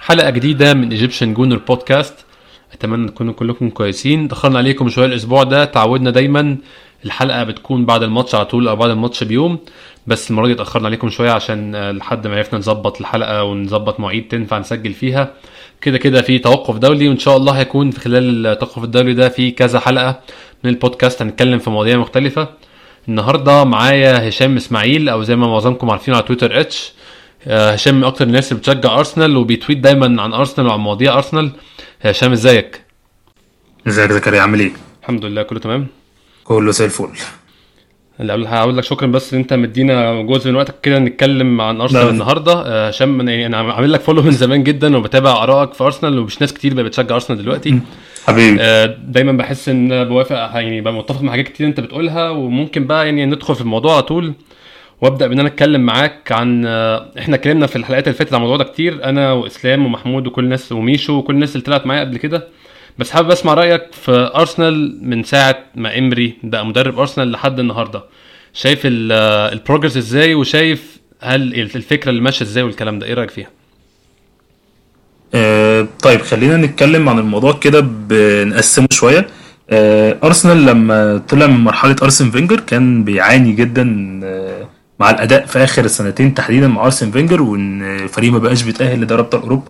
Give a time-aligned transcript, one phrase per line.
[0.00, 2.14] حلقة جديدة من Egyptian Gooner Podcast
[2.72, 4.28] أتمنى تكونوا كلكم كويسين.
[4.28, 5.64] دخلنا عليكم شوية الأسبوع ده.
[5.64, 6.56] تعودنا دايما.
[7.04, 9.58] الحلقة بتكون بعد الماتش على طول أو بعد الماتش بيوم.
[10.06, 14.28] بس المرة دي اتأخرنا عليكم شوية عشان آه، لحد ما عرفنا نظبط الحلقة ونظبط مواعيد
[14.28, 15.32] تنفع نسجل فيها.
[15.80, 19.50] كده كده في توقف دولي وإن شاء الله هيكون في خلال التوقف الدولي ده في
[19.50, 20.20] كذا حلقة
[20.64, 22.48] من البودكاست هنتكلم في مواضيع مختلفة.
[23.08, 26.92] النهارده معايا هشام اسماعيل أو زي ما معظمكم عارفين على تويتر H.
[27.46, 31.52] آه، هشام من أكتر الناس اللي بتشجع أرسنال وبيتويت دايما عن أرسنال وعن مواضيع أرسنال.
[32.02, 32.80] هشام إزيك؟
[33.88, 35.86] إزيك يا زكريا؟ عامل إيه؟ الحمد لله كله تمام؟
[36.44, 37.08] كله زي الفل.
[38.20, 42.08] اللي هقول لك شكرا بس إن أنت مدينا جزء من وقتك كده نتكلم عن ارسنال.
[42.08, 42.52] النهارده.
[42.52, 46.40] آه، هشام يعني أنا عامل لك فولو من زمان جدا وبتابع آرائك في ارسنال ومش
[46.40, 47.80] ناس كتير بقت بتشجع ارسنال دلوقتي.
[48.26, 48.58] حبيبي.
[48.60, 53.06] آه، دايما بحس إن بوافق يعني ببقى متفق مع حاجات كتير أنت بتقولها وممكن بقى
[53.06, 54.32] يعني ندخل في الموضوع على طول
[55.00, 58.56] وأبدأ بإن أنا أتكلم معاك عن آه، إحنا اتكلمنا في الحلقات اللي فاتت عن الموضوع
[58.56, 62.48] ده كتير أنا وإسلام ومحمود وكل الناس وميشو وكل الناس اللي طلعت معايا قبل كده.
[62.98, 68.02] بس حابب أسمع رأيك في أرسنال من ساعة ما إمري بقى مدرب أرسنال لحد النهارده.
[68.52, 73.14] شايف ال- آه، ال progress إزاي؟ وشايف هل الفكرة اللي ماشية إزاي والكلام ده؟ إيه
[73.14, 73.48] رأيك فيها؟
[75.34, 79.26] آه طيب خلينا نتكلم عن الموضوع كده بنقسمه شوية.
[79.70, 84.68] آه أرسنال لما طلع من مرحلة أرسن فينجر كان بيعاني جدا آه
[85.00, 89.20] مع الأداء في آخر السنتين تحديدا مع أرسن فينجر وإن الفريق ما بقاش بيتأهل لدوري
[89.22, 89.68] أبطال أوروبا.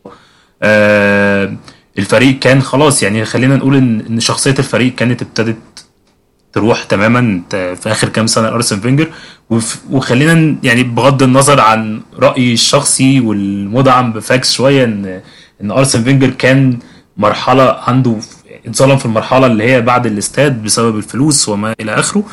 [0.63, 1.57] آه
[1.99, 5.57] الفريق كان خلاص يعني خلينا نقول إن إن شخصية الفريق كانت ابتدت
[6.53, 9.09] تروح تماما في آخر كام سنة أرسن فينجر.
[9.91, 15.21] وخلينا يعني بغض النظر عن رأيي الشخصي والمدعم ب facts شوية إن
[15.63, 16.79] إن أرسن فينجر كان
[17.17, 18.17] مرحلة عنده
[18.67, 22.25] اتظلم في المرحلة اللي هي بعد الاستاد بسبب الفلوس وما إلى آخره.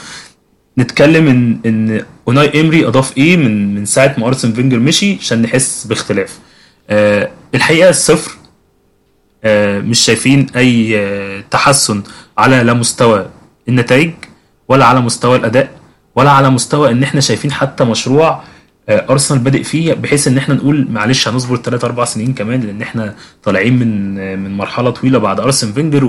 [0.78, 5.42] نتكلم إن إن أوناي امري أضاف إيه من من ساعة ما أرسن فينجر مشي عشان
[5.42, 6.40] نحس باختلاف.
[6.90, 8.32] آه الحقيقة الصفر
[9.80, 12.04] مش شايفين أي آه، تحسن
[12.38, 13.26] على لا مستوى
[13.70, 14.12] النتائج
[14.68, 15.70] ولا على مستوى الأداء
[16.16, 18.44] ولا على مستوى إن إحنا شايفين حتى مشروع
[18.90, 22.82] آه، أرسنال بادئ فيه بحيث إن إحنا نقول معلش هنصبر 3 4 سنين كمان لأن
[22.82, 26.06] إحنا طالعين من آه، من مرحلة طويلة بعد أرسن فينجر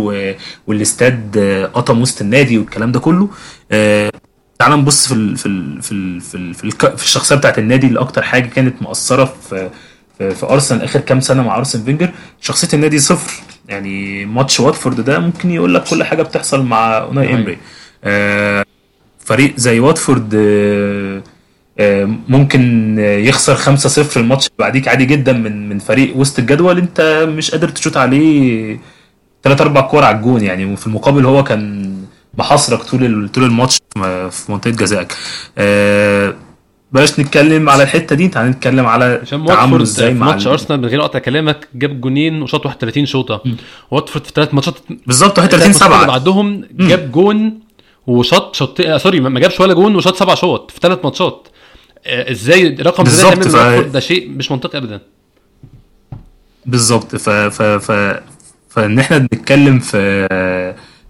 [0.67, 3.29] والاستاد آه، قطم وسط النادي والكلام ده كله.
[3.73, 4.11] آه،
[4.59, 9.25] تعال نبص في في في في, في الشخصية بتاعت النادي اللي أكتر حاجة كانت مؤثرة
[9.49, 9.71] في
[10.19, 12.11] في, في أرسنال آخر كام سنة مع أرسن فينجر
[12.41, 13.33] شخصية النادي صفر.
[13.69, 17.35] يعني ماتش واتفورد ده ممكن يقول لك كل حاجة بتحصل مع أوناي.
[17.35, 17.59] امري
[18.05, 18.65] آه
[19.19, 21.23] فريق زي واتفورد آه
[21.79, 26.79] آه، ممكن يخسر 5-0 الماتش بعديك عادي جدا من من فريق وسط الجدول.
[26.79, 28.79] انت مش قادر تشوط عليه
[29.45, 30.43] ثلاث أربع كور على الجون.
[30.43, 31.95] يعني وفي المقابل هو كان
[32.39, 33.79] محاصرك طول طول الماتش
[34.31, 35.13] في منطقة جزائك.
[36.95, 40.81] بلاش نتكلم على الحتة دي تعال نتكلم على تعامله واتفورد إزاي مع ماتش ال- أرسنال
[40.81, 43.43] من غير قطع كلامك جاب جونين وشاط 31 شوطة.
[43.91, 44.75] واتفورد في ثلاث ماتشات
[45.07, 47.59] بالظبط 31 الثلاث ماتشات اللي 7 بعدهم جاب جون
[48.07, 51.49] وشاط شوط آه، sorry ما جابش ولا جون وشاط سبع شوط في ثلاث ماتشات.
[52.07, 55.01] آه، إزاي رقم زي ده ده شيء مش منطقي ابدا.
[56.67, 58.21] بالظبط ف ف ف
[58.69, 60.27] فإن إحنا بنتكلم في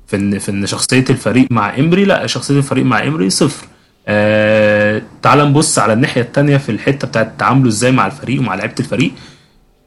[0.07, 3.67] في ان في إن شخصية الفريق مع إمري لا شخصية الفريق مع إمري صفر.
[4.09, 8.75] آه تعال نبص على الناحية التانية في الحتة بتاعت تعامله إزاي مع الفريق ومع لعيبة
[8.81, 9.13] الفريق.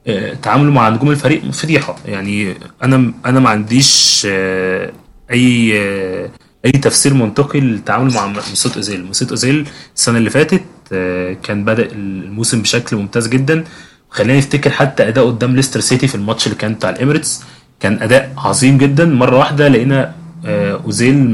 [0.08, 1.96] آه تعامله مع نجوم الفريق فضيحة.
[2.06, 4.92] يعني أنا أنا ما عنديش آه
[5.32, 6.30] أي آه
[6.66, 9.06] أي تفسير منطقي للتعامل مع مسوت أوزيل.
[9.06, 10.64] مسوت أوزيل السنة اللي فاتت
[10.94, 13.64] آه كان بدأ الموسم بشكل ممتاز جدا.
[14.10, 17.44] خلينا نفتكر حتى أداء قدام ليستر سيتي في الماتش اللي كان بتاع الإميريتس.
[17.80, 19.06] كان أداء عظيم جدا.
[19.06, 20.14] مرة واحدة لقينا
[20.46, 21.30] آه، أوزيل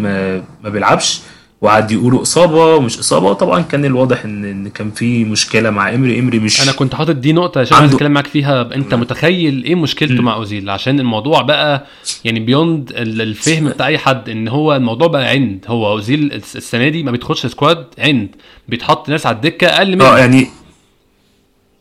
[0.64, 1.22] ما بيلعبش.
[1.64, 3.28] وقعد يقولوا إصابة ومش إصابة.
[3.28, 6.20] وطبعا كان الواضح ان إن كان في مشكلة مع إمري.
[6.20, 8.76] إمري مش أنا كنت حاطط دي نقطة عشان عنده- اتكلم معاك فيها.
[8.76, 10.26] أنت متخيل إيه مشكلته مم.
[10.26, 11.86] مع أوزيل؟ عشان الموضوع بقى
[12.26, 15.66] يعني beyond الفهم بتاع أي حد إن هو الموضوع بقى عند.
[15.68, 18.28] هو أوزيل الس- السنة دي ما بيدخلش squad عند.
[18.70, 20.06] بيتحط ناس على الدكة أقل منه.
[20.06, 20.48] آه يعني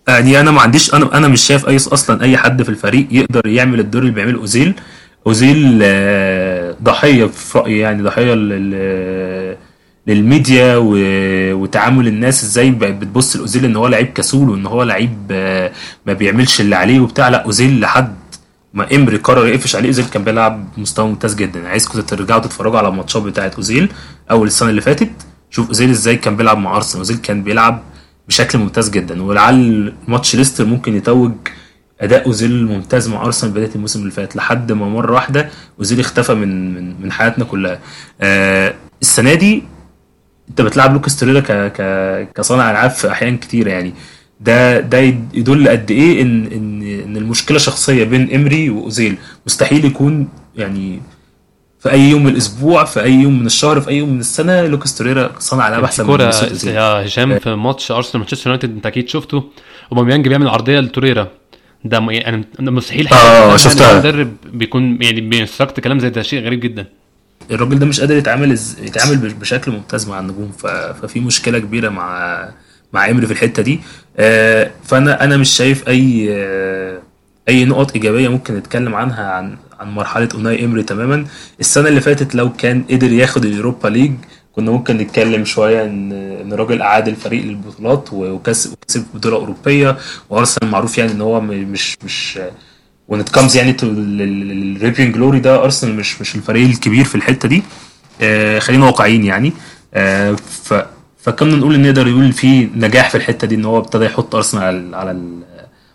[0.08, 3.46] يعني أنا ما عنديش أنا أنا مش شايف اي أصلا أي حد في الفريق يقدر
[3.46, 4.74] يعمل الدور اللي بيعمله أوزيل.
[5.26, 8.34] أوزيل آه، ضحية في رأيي يعني ضحية
[10.06, 10.76] للميديا.
[11.54, 15.72] وتعامل الناس إزاي بقت بتبص لأوزيل إن هو لعيب كسول وإن هو لعيب آه،
[16.06, 17.28] ما بيعملش اللي عليه وبتاع.
[17.28, 18.14] لا أوزيل لحد
[18.74, 19.88] ما إمري قرر يقفش عليه.
[19.88, 21.68] أوزيل كان بيلعب بمستوى ممتاز جدا.
[21.68, 23.88] عايزكم ترجعوا تتفرجوا على الماتشات بتاعت أوزيل
[24.30, 25.10] أول السنة اللي فاتت.
[25.50, 26.98] شوف أوزيل إزاي كان بيلعب مع أرسنال.
[26.98, 27.82] أوزيل كان بيلعب
[28.28, 29.22] بشكل ممتاز جدا.
[29.22, 31.32] ولعل ماتش ليستر ممكن يتوج
[32.00, 34.36] أداء أوزيل ممتاز مع أرسنال بداية الموسم اللي فات.
[34.36, 37.78] لحد ما مرة واحدة أوزيل اختفى من من من حياتنا كلها.
[38.20, 39.62] آه السنة دي
[40.50, 43.92] انت بتلعب لوكاس توريرا ك ك كصانع ألعاب في أحيان كتيرة يعني.
[44.40, 44.98] ده ده
[45.34, 49.16] يدل قد إيه إن إن إن المشكلة شخصيه بين إمري وأوزيل
[49.46, 51.00] مستحيل يكون يعني
[51.80, 54.66] في أي يوم من الأسبوع في أي يوم من الشهر في أي يوم من السنة
[54.66, 56.24] لوكاس توريرا صانع ألعاب أحسن كوره
[56.64, 59.44] من يا هشام في ماتش أرسنال مانشستر يونايتد أنت أكيد شفته.
[59.92, 61.28] أوباميانج بيعمل عرضية لتوريرا.
[61.84, 63.92] ده م- يعني أنا أنا مستحيل يعني شفتها.
[63.92, 66.86] المدرب بيكون يعني بي instruct كلام زي ده شيء غريب جدا.
[67.52, 68.58] الراجل ده مش قادر يتعامل.
[68.82, 70.52] يتعامل بش- بشكل ممتاز مع النجوم.
[71.02, 72.48] ففي مشكلة كبيرة مع
[72.92, 73.80] مع امري في الحتة دي
[74.16, 76.98] آه، فأنا أنا مش شايف أي آه،
[77.48, 81.26] أي نقط إيجابية ممكن نتكلم عنها عن عن مرحلة أوناي امري تماما
[81.60, 84.12] السنة اللي فاتت لو كان قدر ياخد اليوروبا ليج
[84.52, 88.74] كنا ممكن نتكلم شوية ان إن الراجل أعاد الفريق للبطولات وكسب
[89.14, 89.96] بطولة أوروبية
[90.30, 92.38] وأرسنال معروف يعني إن هو مش مش
[93.12, 97.14] when it comes يعني to ال reaping glory ده ارسنال مش مش الفريق الكبير في
[97.14, 97.62] الحتة دي.
[98.20, 99.52] آه خلينا واقعيين يعني.
[99.94, 100.32] آه
[100.64, 100.74] ف
[101.22, 104.64] فكنا نقول إن نقدر يقول في نجاح في الحتة دي إن هو ابتدى يحط ارسنال
[104.64, 105.20] على على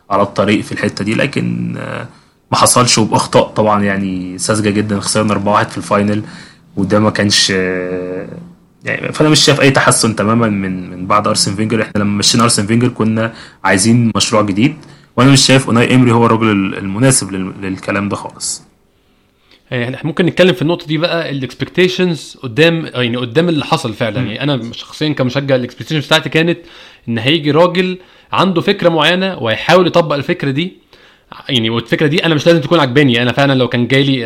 [0.10, 1.14] على الطريق في الحتة دي.
[1.16, 2.08] لكن آه
[2.52, 5.00] ما حصلش وبأخطاء طبعا يعني ساذجة جدا.
[5.00, 6.24] خسرنا 4-1 في ال final
[6.78, 8.28] وده ما كانش آه
[8.86, 11.82] يعني فأنا مش شايف أي تحسن تماما من من بعد أرسن فينجر.
[11.82, 14.76] إحنا لما مشينا أرسن فينجر كنا عايزين مشروع جديد.
[15.18, 18.64] وأنا مش شايف أوناي إمري هو الراجل المناسب لل- للكلام ده خالص.
[19.72, 23.94] يعني إحنا ممكن نتكلم في النقطة دي بقى ال expectations قدام يعني قدام اللي حصل
[23.94, 24.18] فعلا.
[24.22, 26.60] يعني أنا شخصيا كمشجع ال expectations بتاعتي كانت
[27.10, 27.98] إن هيجي راجل
[28.32, 30.74] عنده فكرة معينة وهيحاول يطبق الفكرة دي
[31.50, 34.20] يعني والفكرة دي أنا مش لازم تكون عجباني أنا فعلا لو كان جالي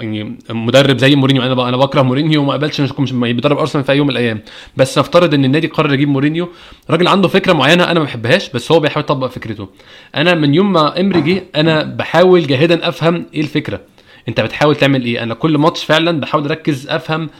[0.00, 3.96] يعني مدرب زي مورينيو أنا أنا بكره مورينيو وما انه يكون بيدرب أرسنال في أي
[3.96, 4.40] يوم من الأيام.
[4.76, 6.48] بس نفترض إن النادي قرر يجيب مورينيو.
[6.90, 9.68] راجل عنده فكرة معينة أنا ما بحبهاش بس هو بيحاول يطبق فكرته.
[10.14, 13.80] أنا من يوم ما إمري جه أنا بحاول جاهدا أفهم إيه الفكرة.
[14.28, 17.30] أنت بتحاول تعمل إيه؟ أنا كل ماتش فعلا بحاول أركز أفهم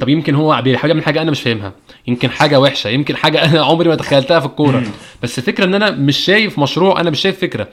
[0.00, 1.72] طب يمكن هو بيحاول يعمل حاجة أنا مش فاهمها.
[2.06, 4.82] يمكن حاجة وحشة يمكن حاجة أنا عمري ما تخيلتها في الكورة.
[5.22, 7.68] بس الفكرة إن أنا مش شايف مشروع أنا مش شايف فكرة.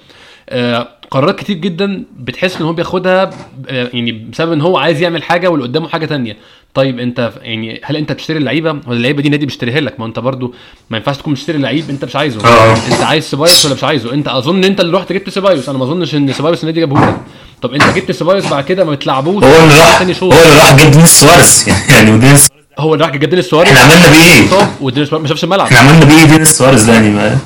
[1.12, 3.30] قرارات كتير جدا بتحس إن هو بياخدها
[3.70, 6.38] آه، يعني بسبب إن هو عايز يعمل حاجة واللي قدامه حاجة تانية.
[6.74, 10.20] طيب أنت يعني هل أنت بتشتري اللعيبة؟ ولا اللعيبة دي نادي بيشتريها لك؟ ما أنت
[10.20, 10.54] برضو
[10.90, 12.48] ما ينفعش تكون بتشتري لعيب أنت مش عايزه.
[12.48, 12.74] آه.
[12.74, 15.70] أنت عايز سيبايوس ولا مش عايزه؟ أنت أظن أنت اللي رحت جبت سيبايوس.
[15.70, 17.18] أنا ما أظنش إن سيبايوس النادي جابه لك
[17.62, 20.92] طب أنت جبت سيبايوس بعد كده ما بتلعبوش هو اللي راح هو اللي راح جاب
[20.92, 21.66] دينيس سواريز.
[21.94, 22.48] يعني ودينيس
[22.80, 25.68] هو اللي راح جاب دينيس سواريز؟ إحنا عملنا بيه إيه؟ ودينيس ما شافش الملعب.
[25.68, 27.38] إحنا عملنا بيه دينيس سواريز ده يعني؟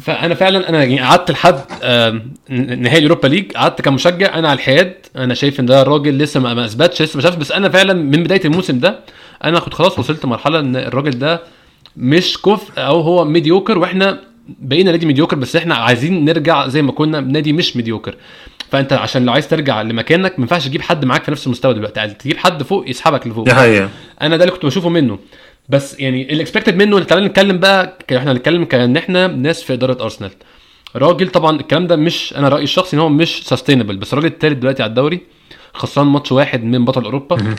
[0.00, 1.60] فأنا فعلا أنا يعني قعدت لحد
[2.50, 6.64] نهائي اليوروبا ليج قعدت كمشجع أنا على الحياد أنا شايف إن ده الراجل لسه ما
[6.64, 9.00] أثبتش لسه ما شافش بس أنا فعلا من بداية الموسم ده
[9.44, 11.40] أنا كنت خلاص وصلت مرحله إن الراجل ده
[11.96, 16.92] مش كفء أو هو mediocre وإحنا بقينا نادي mediocre بس إحنا عايزين نرجع زي ما
[16.92, 18.14] كنا نادي مش mediocre
[18.70, 22.00] فأنت عشان لو عايز ترجع لمكانك ما ينفعش تجيب حد معاك في نفس المستوى دلوقتي
[22.00, 23.44] عايز تجيب حد فوق يسحبك لفوق.
[23.44, 23.88] دي حقيقة.
[24.22, 25.18] أنا ده اللي كنت بشوفه منه.
[25.70, 30.02] بس يعني ال expected منه تعالى نتكلم بقى إحنا هنتكلم كأن إحنا ناس في إدارة
[30.02, 30.30] ارسنال
[30.96, 34.56] راجل طبعا الكلام ده مش أنا رأيي الشخصي إن هو مش sustainable بس الراجل التالت
[34.56, 35.20] دلوقتي على الدوري
[35.74, 37.54] خسران ماتش واحد من بطل أوروبا.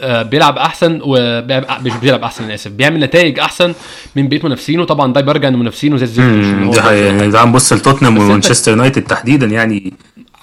[0.00, 2.70] آه بيلعب أحسن وبيلعب مش بيلعب أحسن أنا آسف.
[2.70, 3.74] بيعمل نتائج أحسن
[4.16, 4.84] من بقية منافسينه.
[4.84, 6.74] طبعا ده بيرجع إن منافسينه زي الزفت.
[6.74, 9.92] دي حقيقة يعني تعال نبص لتوتنهام ومانشستر يونايتد تحديدا يعني.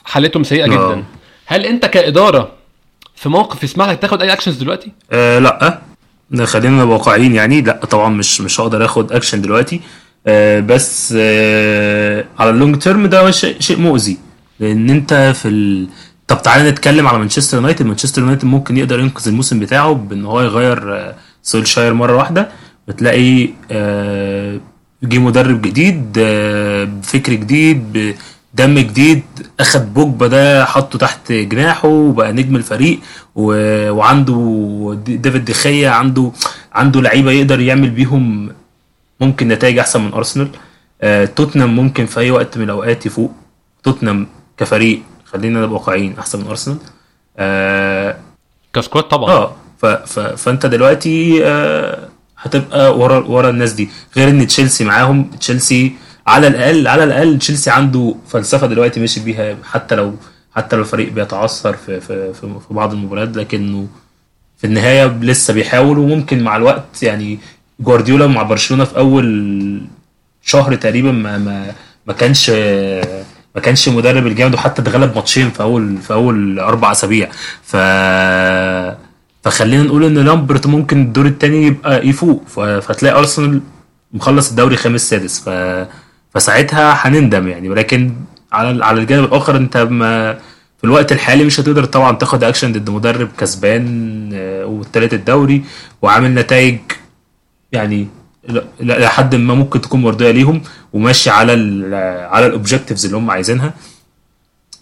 [0.05, 0.67] حالتهم سيئة آه.
[0.67, 1.03] جدا
[1.45, 2.51] هل أنت كإدارة
[3.15, 5.81] في موقف يسمح لك تاخد أي actions دلوقتي؟ آه لأ.
[6.43, 7.61] خلينا واقعيين يعني.
[7.61, 9.81] لا طبعا مش مش هقدر آخد اكشن دلوقتي.
[10.27, 14.17] آه بس آه على ال long term ده شيء شيء مؤذي.
[14.59, 15.87] لأن أنت في ال...
[16.27, 20.41] طب تعالى نتكلم على مانشستر يونايتد مانشستر يونايتد ممكن يقدر ينقذ الموسم بتاعه بإن هو
[20.41, 22.49] يغير آه سولشاير مرة واحدة.
[22.87, 24.59] بتلاقي آه
[25.03, 28.15] جه مدرب جديد آه بفكر جديد
[28.57, 29.23] بدم جديد
[29.59, 32.99] أخد بوجبا ده حطه تحت جناحه وبقى نجم الفريق
[33.35, 33.43] و...
[33.91, 34.37] وعنده
[35.05, 36.31] دي- ديفيد دخيا عنده
[36.73, 38.49] عنده لعيبة يقدر يعمل بيهم
[39.21, 40.49] ممكن نتائج أحسن من أرسنال.
[41.01, 43.31] آه توتنهام ممكن في أي وقت من الأوقات يفوق.
[43.83, 46.77] توتنهام كفريق خلينا نبقى واقعيين أحسن من أرسنال.
[47.37, 48.17] آه,
[48.73, 49.31] كسكواد طبعا.
[49.31, 49.85] آه ف...
[49.85, 50.19] ف...
[50.19, 53.89] فأنت دلوقتي آه هتبقى ورا ورا الناس دي.
[54.15, 55.95] غير إن تشيلسي معاهم تشيلسي
[56.27, 60.13] على الأقل على الأقل تشيلسي عنده فلسفة دلوقتي ماشي بيها حتى لو
[60.55, 63.87] حتى لو الفريق بيتعثر في في في, في بعض المباريات لكنه
[64.57, 67.39] في النهاية لسه بيحاول وممكن مع الوقت يعني
[67.79, 69.81] جوارديولا مع برشلونة في أول
[70.41, 71.73] شهر تقريبا ما ما
[72.07, 72.49] ما كانش
[73.55, 77.29] ما كانش مدرب الجامد وحتى اتغلب ماتشين في أول في أول أربع أسابيع.
[77.63, 77.75] ف
[79.43, 82.43] فخلينا نقول إن لامبرت ممكن الدور الثاني يبقى يفوق.
[82.81, 83.61] فتلاقي أرسنال
[84.13, 85.39] مخلص الدوري خامس سادس.
[85.39, 85.49] ف
[86.37, 87.69] فساعتها هنندم يعني.
[87.69, 88.11] ولكن
[88.51, 90.33] على على الجانب الآخر انت ما
[90.77, 95.63] في الوقت الحالي مش هتقدر طبعا تاخد اكشن ضد مدرب كسبان آه، والتالت الدوري
[96.01, 96.77] وعامل نتائج
[97.71, 98.07] يعني
[98.79, 100.61] لحد ما ممكن تكون مرضية ليهم
[100.93, 101.93] وماشي على ال
[102.33, 103.73] على ال objectives اللي هم عايزينها.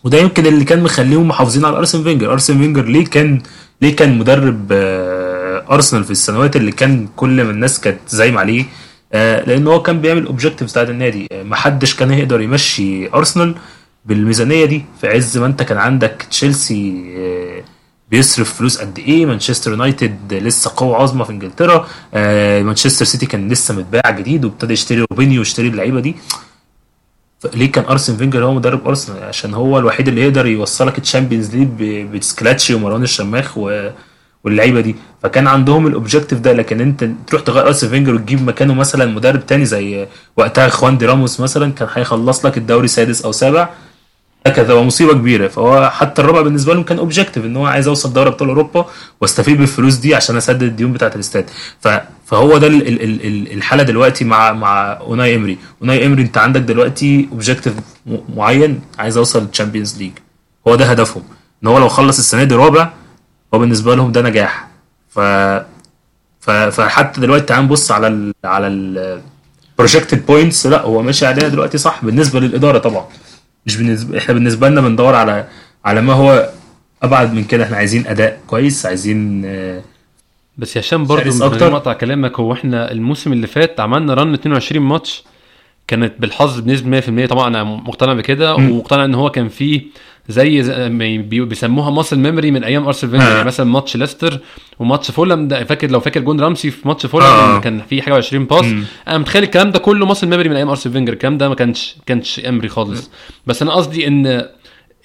[0.04, 2.32] وده يمكن اللي كان مخليهم محافظين على أرسن فينجر.
[2.32, 3.42] أرسن فينجر ليه كان
[3.82, 8.66] ليه كان مدرب آه، أرسنال في السنوات اللي كان كل ما الناس كانت زايمة عليه؟
[9.48, 11.28] لأن هو كان بيعمل objectives بتاعت النادي.
[11.32, 13.56] آه، محدش كان يقدر يمشي أرسنال
[14.06, 14.86] بالميزانية دي.
[15.02, 17.64] في عز ما أنت كان عندك تشيلسي آه،
[18.12, 19.26] بيصرف فلوس قد إيه.
[19.26, 21.88] مانشستر يونايتد لسه قوة عظمى في إنجلترا.
[22.14, 26.16] آه، مانشستر سيتي كان لسه متباع جديد وابتدى يشتري روبينيو ويشتري اللعيبة دي.
[27.54, 31.68] ليه كان أرسن فينجر هو مدرب أرسنال؟ عشان هو الوحيد اللي يقدر يوصلك الشامبيونز ليج
[32.04, 33.90] بسكيلاتشي ومروان الشماخ و...
[34.46, 34.96] واللعيبة دي.
[35.24, 39.46] فكان عندهم ال objective ده لكن انت تروح تغير ارسن فينجر وتجيب مكانه مثلا مدرب
[39.46, 43.70] تاني زي وقتها خوان دي راموس مثلا كان هيخلص لك الدوري سادس أو سابع.
[44.48, 45.48] هكذا ومصيبه كبيرة.
[45.48, 48.86] فهو حتى الرابع بالنسبة لهم كان objective إن هو عايز اوصل دوري أبطال أوروبا
[49.22, 51.46] واستفيد بالفلوس دي عشان أسدد الديون بتاعة الاستاد.
[52.26, 55.58] فهو ده ال ال ال ال الحالة دلوقتي مع مع أوناي إمري.
[55.82, 57.74] أوناي إمري أنت عندك دلوقتي objective
[58.36, 60.12] معين عايز اوصل للتشامبيونز ليج
[60.68, 61.24] هو ده هدفهم.
[61.64, 62.90] إن هو لو خلص السنة دي رابع
[63.56, 64.68] هو بالنسبة لهم ده نجاح.
[65.10, 65.20] ف
[66.40, 69.22] ف فحتى دلوقتي تعال نبص على ال على ال
[69.78, 72.06] projected points لا هو ماشي عليها دلوقتي صح.
[72.06, 73.06] بالنسبة للإدارة طبعا.
[73.66, 75.48] مش بالنسبة إحنا بالنسبة لنا بندور على
[75.86, 76.50] على ما هو
[77.04, 77.64] أبعد من كده.
[77.64, 79.82] إحنا عايزين أداء كويس عايزين آه،
[80.58, 82.40] بس يا هشام برضه من غير أقطع كلامك.
[82.40, 85.24] هو إحنا الموسم اللي فات عملنا run 22 ماتش.
[85.88, 88.56] كانت بالحظ بنسبة 100% طبعا أنا مقتنع بكده.
[88.56, 89.82] ومقتنع إن هو كان فيه
[90.30, 90.62] زي
[91.46, 93.34] بيسموها muscle memory من أيام ارسنال فينجر آه.
[93.36, 94.40] يعني مثلا ماتش ليستر
[94.80, 97.60] وماتش فولهام ده فاكر لو فاكر جون رامسي في ماتش فولهام آه.
[97.60, 98.84] كان فيه حاجة 20 pass مم.
[99.08, 101.96] أنا متخيل الكلام ده كله muscle memory من أيام ارسنال فينجر الكلام ده ما كانش
[102.06, 103.12] كانش أمري خالص
[103.48, 104.50] بس أنا قصدي إن ال-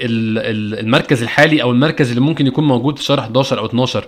[0.00, 4.04] ال- المركز الحالي أو المركز اللي ممكن يكون موجود في شهر 11 أو 12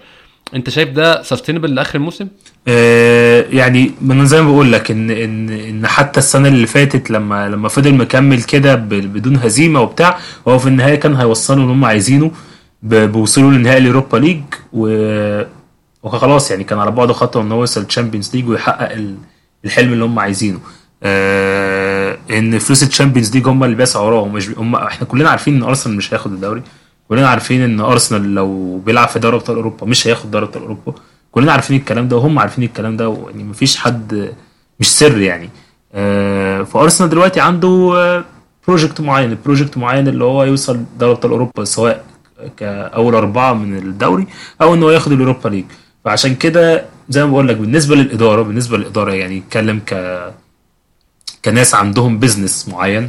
[0.54, 2.28] انت شايف ده sustainable لآخر الموسم؟
[2.68, 7.48] آه، يعني من زي ما بقول لك ان ان إن حتى السنة اللي فاتت لما
[7.48, 10.18] لما فضل مكمل كده بدون هزيمة وبتاع
[10.48, 12.30] هو في النهاية كان هيوصلوا اللي هم عايزينه
[12.82, 14.40] بوصوله لنهائي اليوروبا ليج
[14.72, 15.42] و
[16.02, 19.16] وخلاص يعني كان على بعد خطوة إن هو يوصل الشامبيونز ليج ويحقق ال-
[19.64, 20.58] الحلم اللي هم عايزينه
[21.02, 25.96] آه إن فلوس الشامبيونز ليج هم اللي بيسعوا وراهم هم إحنا كلنا عارفين إن أرسنال
[25.96, 26.62] مش هياخد الدوري
[27.12, 30.94] كلنا عارفين إن أرسنال لو بيلعب في دوري أبطال أوروبا مش هياخد دوري أبطال أوروبا.
[31.32, 34.34] كلنا عارفين الكلام ده وهم عارفين الكلام ده يعني مفيش حد
[34.80, 35.50] مش سر يعني.
[35.94, 38.24] آه فأرسنال دلوقتي عنده
[38.68, 39.30] project معين.
[39.30, 42.04] ال project معين اللي هو يوصل دوري أبطال أوروبا سواء
[42.56, 44.26] كأول أربعة من الدوري
[44.62, 45.64] أو إن هو ياخد اليوروبا ليج.
[46.04, 50.20] فعشان كده زي ما بقول لك بالنسبة للإدارة بالنسبة للإدارة يعني يتكلم ك
[51.44, 53.08] كناس عندهم business معين.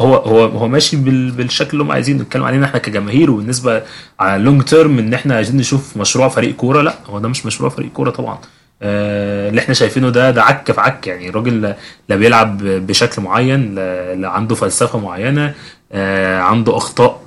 [0.00, 3.82] هو هو هو ماشي بال- بالشكل اللي هم عايزين نتكلم علينا إحنا كجماهير وبالنسبة
[4.20, 7.46] على ال long term إن إحنا عايزين نشوف مشروع فريق كورة لأ هو ده مش
[7.46, 8.38] مشروع فريق كورة طبعا.
[8.82, 11.74] آه، اللي إحنا شايفينه ده ده عك في عك يعني الراجل
[12.08, 15.54] لا- بيلعب بشكل معين لا, عنده فلسفة معينة
[15.92, 17.20] آه، عنده أخطاء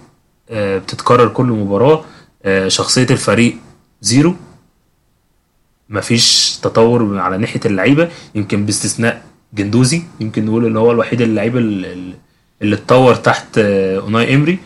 [0.50, 2.03] آه، بتتكرر كل مباراة
[2.67, 3.57] شخصية الفريق
[4.01, 4.36] zero.
[5.89, 9.21] مفيش تطور على ناحية اللعيبة يمكن باستثناء
[9.53, 12.13] جندوزي يمكن نقول ان هو الوحيد اللعيب اللي,
[12.62, 14.60] اللي اتطور تحت آه، أوناي امري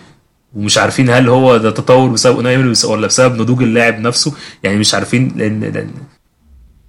[0.55, 4.33] ومش عارفين هل هو ده تطور بسبب أوناي امري ولا بسبب نضوج اللاعب نفسه.
[4.63, 5.91] يعني مش عارفين لأن, لأن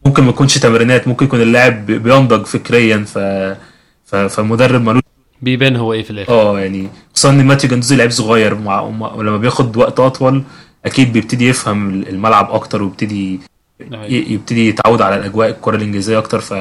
[0.06, 3.04] ممكن ما يكونش تمرينات ممكن يكون اللاعب بي- بينضج فكريا.
[3.04, 3.18] ف
[4.06, 5.02] فالمدرب ملوش
[5.42, 6.32] بيبان هو إيه في الآخر.
[6.32, 8.54] آه يعني خصوصا إن ماتيو جندوزي لعيب صغير.
[8.54, 10.42] مع ولما بياخد وقت أطول
[10.84, 13.40] أكيد بيبتدي يفهم الملعب أكتر ويبتدي
[14.08, 16.40] يبتدي يتعود على الأجواء الكرة الإنجليزية أكتر.
[16.40, 16.54] ف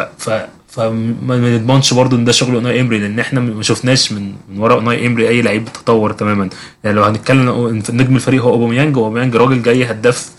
[0.00, 0.30] ف
[0.68, 4.74] فما نضمنش برضو إن ده شغل أوناي إمري لأن إحنا ما شفناش من من ورا
[4.74, 6.48] أوناي إمري أي لعيب تطور تماما.
[6.84, 10.30] يعني لو هنتكلم نجم الفريق هو أوباميانج أوباميانج راجل جاي هداف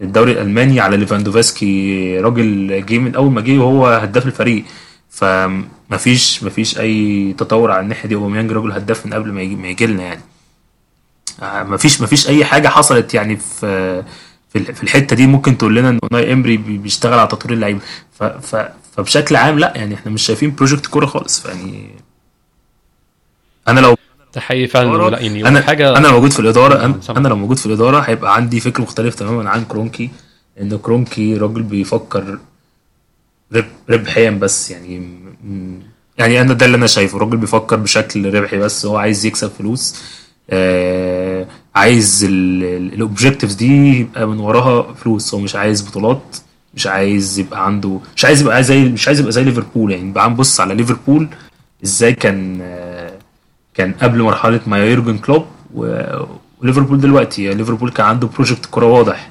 [0.00, 4.64] الدوري الألماني على ليفاندوفسكي راجل جه من أول ما جه وهو هداف الفريق.
[5.10, 8.14] فمفيش مفيش أي تطور على الناحية دي.
[8.14, 10.20] أوباميانج راجل هداف من قبل ما يجي ما يجي لنا يعني.
[11.42, 14.02] آه، مفيش مفيش أي حاجة حصلت يعني في
[14.48, 17.54] في ال- في الحتة دي ممكن تقول لنا إن اوناي امري بي- بيشتغل على تطوير
[17.54, 17.80] اللعيبة
[18.96, 21.90] فبشكل عام لا يعني إحنا مش شايفين project كورة خالص يعني
[23.68, 23.96] أنا لو
[24.34, 27.00] ده حقيقي فعلا لا يعني أنا حاجة أنا لو موجود في الإدارة أنا.
[27.16, 30.10] أنا لو موجود في الإدارة هيبقى عندي فكر مختلف تماما عن كرونكي
[30.60, 32.38] إن كرونكي راجل بيفكر
[33.52, 35.18] رب ربحيا بس يعني
[36.18, 40.02] يعني أنا ده اللي أنا شايفه راجل بيفكر بشكل ربحي بس هو عايز يكسب فلوس
[40.50, 45.34] آه عايز ال objectives دي يبقى من وراها فلوس.
[45.34, 46.36] هو مش عايز بطولات
[46.74, 49.92] مش عايز يبقى عنده مش عايز يبقى زي مش عايز يبقى زي ليفربول.
[49.92, 51.28] يعني بقى نبص على ليفربول
[51.84, 53.12] إزاي كان آه
[53.74, 57.44] كان قبل مرحلة ما يورجن كلوب وليفربول دلوقتي.
[57.44, 59.30] يعني ليفربول كان عنده project كرة واضح.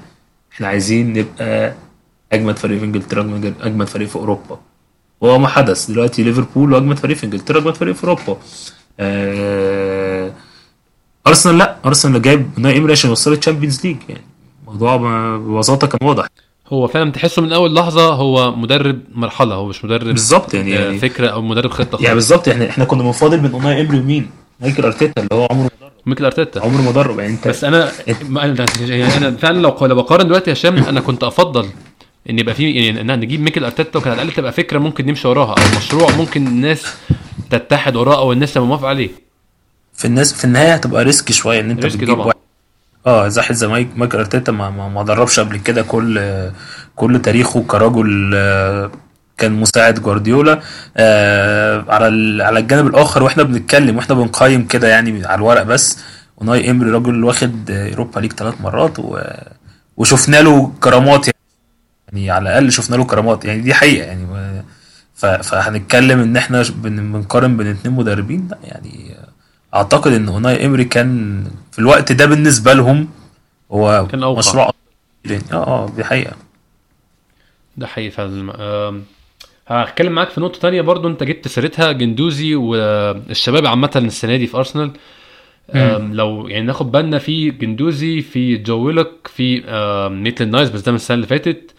[0.52, 1.74] إحنا عايزين نبقى
[2.32, 4.58] أجمد فريق في إنجلترا أجمد فريق في أوروبا.
[5.20, 5.90] وهو ما حدث.
[5.90, 8.38] دلوقتي ليفربول واجمد فريق في إنجلترا أجمد فريق في أوروبا.
[9.00, 10.32] آه،
[11.28, 14.22] أرسنال لا أرسنال جايب أوناي امري عشان يوصل الشامبيونز ليج يعني.
[14.68, 14.96] الموضوع
[15.36, 16.26] ببساطة كان واضح.
[16.72, 20.98] هو فعلا تحسه من أول لحظة هو مدرب مرحلة هو مش مدرب بالظبط يعني, يعني
[20.98, 21.96] فكرة أو مدرب خطة.
[21.96, 24.30] يعني خالص بالظبط إحنا إحنا كنا بنفاضل بين أوناي امري ومين؟
[24.60, 25.70] ميكل أرتيتا اللي هو عمره
[26.06, 26.60] ميكل أرتيتا.
[26.60, 27.90] عمره ما درب يعني انت بس أنا
[28.80, 31.66] يعني أنا فعلا لو لو بقارن دلوقتي يا هشام أنا كنت أفضل
[32.30, 35.28] إن يبقى في يعني إن نجيب ميكل أرتيتا وكان على الأقل تبقى فكرة ممكن نمشي
[35.28, 36.86] وراها أو مشروع ممكن الناس
[37.50, 39.27] تتحد وراه أو الناس تبقى موافقة عليه.
[39.98, 42.18] في الناس في النهاية هتبقى risk شوية إن أنت بتجيب.
[42.18, 42.38] واحد
[43.06, 46.20] آه زي زي ميكل أرتيتا ما, ما, ما دربش قبل كده كل
[46.96, 48.90] كل تاريخه كرجل آه،
[49.38, 50.60] كان مساعد جوارديولا
[50.96, 55.98] آه على على الجانب الآخر وإحنا بنتكلم وإحنا بنقيم كده يعني على الورق بس
[56.36, 59.18] أوناي إمري راجل واخد أوروبا ليج ثلاث مرات و...
[59.96, 61.38] وشفنا له كرامات يعني.
[62.12, 64.26] يعني على الأقل شفنا له كرامات يعني دي حقيقة يعني
[65.14, 65.26] ف...
[65.26, 69.16] فهنتكلم إن إحنا بنقارن بين اتنين مدربين لأ يعني
[69.74, 73.08] أعتقد إن اوناي إمري كان في الوقت ده بالنسبة لهم
[73.72, 74.38] هو كان أوقع.
[74.38, 74.70] مشروع
[75.30, 76.36] آه آه دي حقيقة.
[77.76, 78.52] ده حقيقي فعلا.
[78.88, 79.04] آم،
[79.68, 81.08] هتكلم معاك في نقطة تانية برضو.
[81.08, 84.90] أنت جبت سيرتها جندوزي والشباب عامة السنة دي في أرسنال.
[86.12, 90.92] لو يعني ناخد بالنا في جندوزي في جو ويلوك في آم، ميتلاند نايلز بس ده
[90.92, 91.70] من السنة اللي فاتت.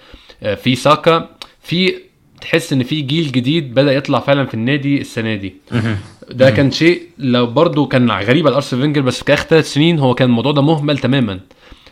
[0.44, 1.30] آه، في ساكا.
[1.62, 1.94] في
[2.42, 5.56] تحس إن في جيل جديد بدأ يطلع فعلا في النادي السنة دي.
[6.32, 10.00] ده كان شيء لو برضو كان غريب على أرسنال فينجر بس في آخر ثلاث سنين
[10.00, 11.40] هو كان الموضوع ده مهمل تماما.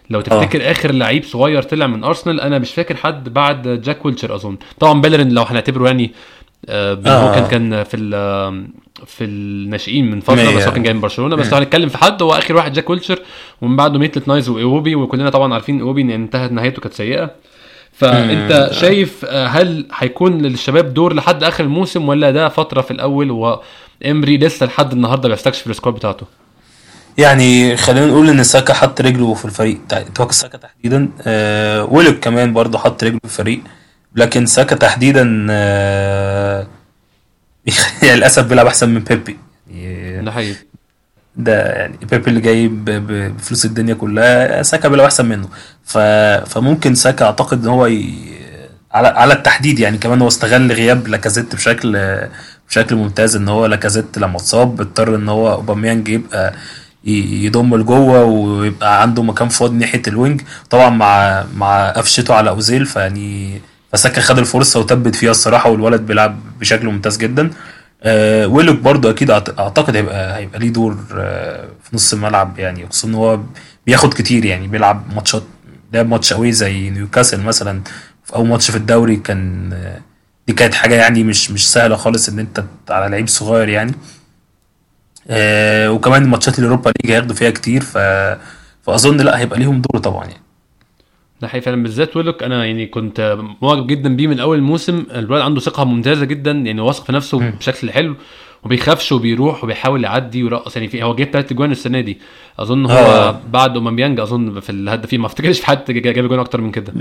[0.10, 4.36] لو تفتكر آخر لعيب صغير طلع من أرسنال أنا مش فاكر حد بعد جاك ويلشر
[4.36, 4.58] أظن.
[4.80, 6.12] طبعا بيلرين لو هنعتبره يعني
[6.70, 7.36] آه بن- هو آه.
[7.36, 7.98] كان كان في
[9.06, 10.56] في الناشئين من فترة.
[10.58, 11.36] بس هو كان جاي من برشلونة.
[11.36, 13.20] بس لو هنتكلم في حد هو آخر واحد جاك ويلشر
[13.62, 17.32] ومن بعده ميتلاند نايلز وإيوبي وكلنا طبعا عارفين إيوبي إن انتهت نهايته كانت سيئة.
[17.94, 23.32] فأنت شايف آه، هل هيكون للشباب دور لحد آخر الموسم ولا ده فترة في الأول
[24.06, 26.26] وامري لسه لحد النهارده بيستكشف ال squad بتاعته.
[27.18, 29.80] يعني خلينا نقول إن ساكا حط رجله في الفريق
[30.16, 33.62] توقع ساكا تحديدا آه ويلك كمان برضه حط رجله في الفريق.
[34.16, 36.68] لكن ساكا تحديدا آه
[38.04, 39.38] يعني للأسف بيلعب أحسن من بيبي.
[40.22, 40.56] ده حقيقي.
[41.36, 45.48] ده يعني بيبي اللي جاي بفلوس الدنيا كلها ساكا بيلعب أحسن منه.
[45.84, 45.98] ف...
[46.48, 48.14] فممكن ساكا أعتقد إن هو ي...
[48.92, 51.98] على على التحديد يعني كمان هو استغل غياب لاكازيت بشكل
[52.70, 56.54] بشكل ممتاز إن هو لاكازيت لما اتصاب اضطر إن هو أوباميانج يبقى
[57.04, 60.42] يضم لجوه ويبقى عنده مكان فاضي ناحية الوينج.
[60.70, 63.62] طبعا مع مع قفشته على أوزيل فيعني
[63.94, 67.50] فساكا خد الفرصة وثبت فيها الصراحة والولد بيلعب بشكل ممتاز جدا.
[68.04, 73.08] آه ويلوك برضو أكيد أعتقد هيبقى هيبقى ليه دور آه في نص الملعب يعني خصوصا
[73.08, 73.40] إن هو
[73.86, 75.44] بياخد كتير يعني بيلعب ماتشات
[75.94, 77.82] لعب ماتش قوي زي نيوكاسل مثلا
[78.24, 80.00] في أول ماتش في الدوري كان آه،
[80.48, 83.92] دي كانت حاجة يعني مش مش سهلة خالص إن أنت على لعيب صغير يعني.
[85.30, 87.98] آه وكمان ماتشات ال Europa League هياخدوا فيها كتير ف
[88.84, 90.42] فأظن لأ هيبقى ليهم دور طبعا يعني.
[91.42, 95.42] ده حقيقي فعلا بالذات ويلوك أنا يعني كنت معجب جدا بيه من أول الموسم الولد
[95.42, 97.50] عنده ثقة ممتازة جدا يعني واثق في نفسه.
[97.50, 98.16] بشكل حلو
[98.64, 100.76] وبيخافش وبيروح وبيحاول يعدي ويرقص.
[100.76, 102.18] يعني في هو جايب ثلاث أجوان السنة دي.
[102.60, 103.42] أظن هو آه.
[103.52, 106.94] بعد اوباميانج أظن في الهدافين ما أفتكرش في حد جا- جاب أجوان أكتر من كده.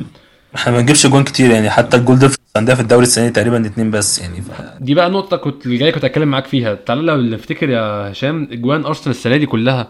[0.55, 3.67] إحنا ما بنجيبش جوان كتير يعني حتى ال goal difference عندنا في الدوري السنة تقريبا
[3.67, 4.43] اتنين بس يعني.
[4.43, 4.47] ف...
[4.81, 6.75] دي بقى نقطة كنت جاي كنت اتكلم معاك فيها.
[6.75, 7.81] تعالى لو نفتكر يا
[8.13, 9.89] هشام اجوان أرسنال السنة دي كلها.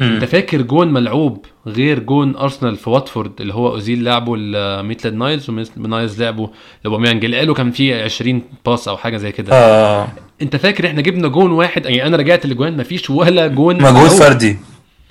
[0.00, 5.50] انت فاكر جون ملعوب غير جون أرسنال في واتفورد اللي هو أوزيل لعبه لميتلاند نايلز
[5.50, 6.50] وميتلاند نايلز لعبه
[6.84, 10.08] لأوباميانج اللي قالوا كان فيه 20 pass أو حاجة زي كده؟ آه.
[10.42, 14.08] انت فاكر إحنا جبنا جون واحد؟ يعني أنا رجعت الاجوان مفيش ولا جون مجهود.
[14.08, 14.56] فردي.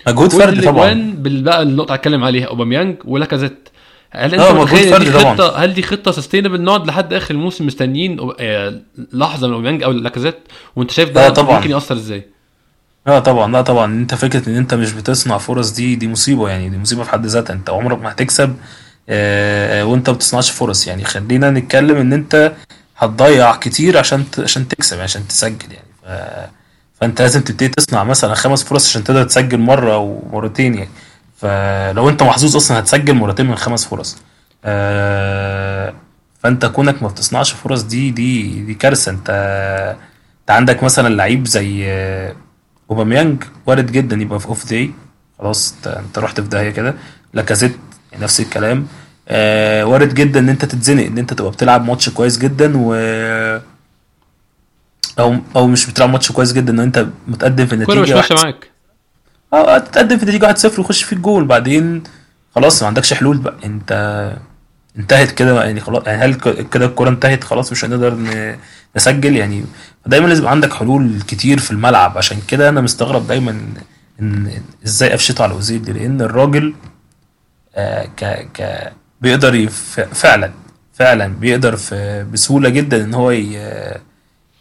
[0.07, 0.91] مجهود فردي طبعا.
[0.91, 3.69] الاجوان بقى النقطة هتكلم عليها أوباميانج ولاكازيت.
[4.17, 5.65] هل أنت متخيل دي فردي طبعا.
[5.65, 8.81] هل دي خطة سستينبل نقعد لحد آخر الموسم مستنيين آه،
[9.13, 10.37] لحظة من أوباميانج أو لاكازيت
[10.75, 11.57] وأنت شايف ده طبعا.
[11.57, 12.27] ممكن يأثر إزاي؟
[13.07, 16.69] لا طبعا لا طبعا أنت فكرة إن أنت مش بتصنع فرص دي دي مصيبة يعني
[16.69, 18.55] دي مصيبة في حد ذاتها أنت عمرك ما هتكسب
[19.09, 22.53] آه، وأنت ما بتصنعش فرص يعني خلينا نتكلم إن أنت
[22.97, 26.07] هتضيع كتير عشان عشان تكسب يعني عشان تسجل يعني ف...
[27.01, 30.89] فأنت لازم تبتدي تصنع مثلا خمس فرص عشان تقدر تسجل مرة أو مرتين يعني
[31.37, 34.17] فلو انت محظوظ أصلا هتسجل مرتين من خمس فرص.
[34.65, 35.93] آه،
[36.39, 39.11] فانت كونك ما بتصنعش فرص دي دي دي كارثة.
[39.11, 39.29] انت
[40.41, 42.35] انت عندك مثلا لعيب زي آه،
[42.89, 44.91] اوباميانج وارد جدا يبقى في off day
[45.39, 46.95] خلاص انت, رحت في داهية كده.
[47.33, 47.77] لاكازيت
[48.19, 48.87] نفس الكلام.
[49.29, 52.93] آه وارد جدا ان انت تتزنق ان انت تبقى بتلعب ماتش كويس جدا و
[55.19, 58.43] أو أو مش بتلعب ماتش كويس جدا ان انت متقدم في مش النتيجة ماشية واحد-
[58.43, 58.69] معاك.
[59.53, 62.03] آه في نتيجه 1-0 ويخش فيك جول بعدين
[62.55, 63.55] خلاص ما عندكش حلول بقى.
[63.65, 63.91] انت
[64.97, 66.33] انتهت كده يعني خلاص يعني هل
[66.71, 68.17] كده الكوره انتهت خلاص؟ مش هنقدر
[68.95, 69.35] نسجل.
[69.35, 69.65] يعني
[70.05, 72.17] دايما لازم عندك حلول كتير في الملعب.
[72.17, 73.61] عشان كده أنا مستغرب دايما
[74.21, 74.51] ان
[74.85, 75.93] إزاي قفشته على اوزيل دي.
[75.93, 76.73] لأن الراجل
[77.75, 79.67] آه ك ك بيقدر.
[80.13, 80.51] فعلا
[80.93, 83.31] فعلا بيقدر في بسهولة جدا إن هو.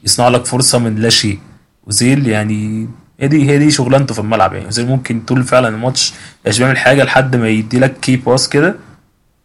[0.05, 1.39] يصنع لك فرصة من لا شيء.
[1.87, 2.89] اوزيل يعني
[3.21, 6.15] هي دي هي دي شغلانته في الملعب يعني اوزيل ممكن طول فعلا الماتش
[6.47, 8.75] مش بيعمل حاجة لحد ما يدي لك key pass كده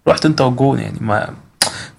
[0.07, 1.33] رحت انت والجون يعني ما.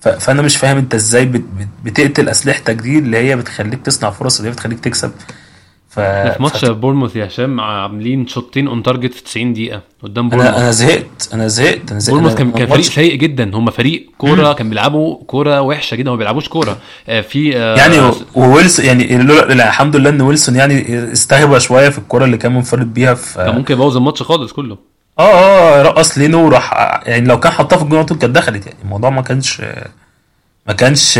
[0.00, 1.40] فأنا مش فاهم انت إزاي بت...
[1.58, 1.68] بت...
[1.84, 5.12] بتقتل أسلحتك دي اللي هي بتخليك تصنع فرص اللي هي بتخليك تكسب
[5.92, 6.00] ف...
[6.00, 6.70] في ماتش ف...
[6.70, 11.48] بورموث يا هشام عاملين شوتين on target في 90 دقيقة قدامنا بورموث أنا زهقت أنا
[11.48, 12.14] زهقت أنا زهقت.
[12.14, 13.50] بورموث كان كان فريق سيء جدا.
[13.54, 16.76] هم فريق كورة كان بيلعبوا كورة وحشة جدا هم ما بيلعبوش كورة.
[17.08, 22.24] آه، في آه، يعني وويلسون يعني الحمد لله إن ويلسون يعني استهبى شوية في الكورة
[22.24, 24.78] اللي كان منفرد بيها في كان ممكن يبوظ الماتش خالص كله.
[25.18, 26.72] آه آه رقص لينو وراح
[27.06, 29.62] يعني لو كان حطها في الجون كانت دخلت يعني الموضوع ما كانش
[30.66, 31.18] ما كانش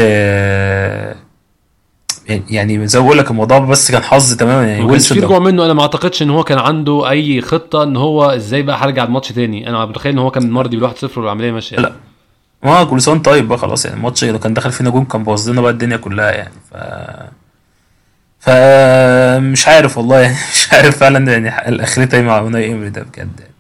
[2.29, 5.65] يعني زي ما بقول لك الموضوع بس كان حظ تماما يعني ويلسون في رجوع منه.
[5.65, 9.29] أنا ما أعتقدش إن هو كان عنده أي خطة إن هو إزاي بقى هرجع الماتش
[9.33, 9.69] تاني.
[9.69, 11.77] أنا متخيل إن هو كان مرضي بال 1-0 والعملية ماشية.
[11.77, 11.93] لا.
[12.63, 15.61] ما وأنت طيب بقى خلاص يعني الماتش لو كان دخل فينا جون كان بوظ لنا
[15.61, 16.55] بقى الدنيا كلها يعني.
[16.71, 16.77] ف
[18.41, 18.51] ف
[19.41, 23.41] مش عارف والله يعني مش عارف فعلا يعني اخرتها إيه مع أوناي إمري ده بجد.
[23.41, 23.52] يعني.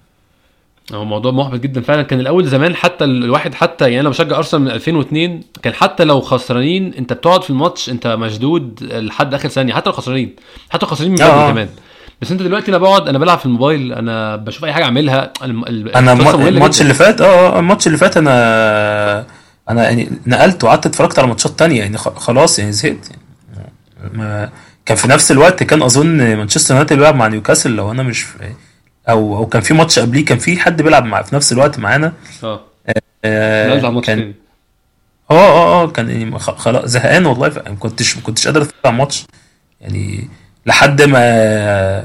[0.92, 4.37] هو موضوع محبط جدا فعلا كان الأول زمان حتى ال- الواحد حتى يعني أنا بشجع
[4.37, 9.49] أرسنال من 2002 كان حتى لو خسرانين أنت بتقعد في الماتش أنت مشدود لحد آخر
[9.49, 10.37] ثانية حتى لو خسرانين
[10.71, 11.35] حتى لو خسرانين من آه.
[11.42, 11.68] بدري كمان
[12.23, 16.12] بس أنت دلوقتي أنا بقعد أنا بلعب في الموبايل أنا بشوف أي حاجة أعملها أنا
[16.49, 16.81] الماتش.
[16.81, 19.27] اللي فات آه آه، الماتش اللي فات أنا
[19.71, 24.51] أنا يعني نقلت وقعدت اتفرجت على ماتشات تانية يعني خلاص يعني زهقت يعني ما
[24.87, 28.38] كان في نفس الوقت كان أظن مانشستر يونايتد بيلعب مع نيوكاسل لو أنا مش في
[29.08, 32.12] أو أو كان في ماتش قبليه كان في حد بيلعب مع في نفس الوقت معانا.
[32.44, 32.60] آه.
[33.24, 34.34] آه، كان
[35.30, 37.48] آه آه آه كان يعني خلاص زهقان والله.
[37.48, 39.24] ما كنتش ما كنتش قادر أتفرج على الماتش.
[39.80, 40.28] يعني
[40.66, 42.04] لحد ما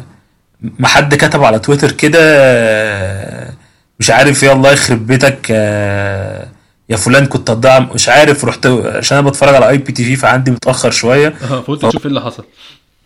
[0.62, 3.54] ما حد كتب على تويتر كده آه،
[4.00, 6.48] مش عارف إيه الله يخرب بيتك آه،
[6.90, 11.28] يا فلان كنت هتضيع مش عارف رحت عشان أنا بتفرج على IPTV فعندي متأخر شوية.
[11.28, 12.46] آه فقلت تشوف إيه اللي حصل.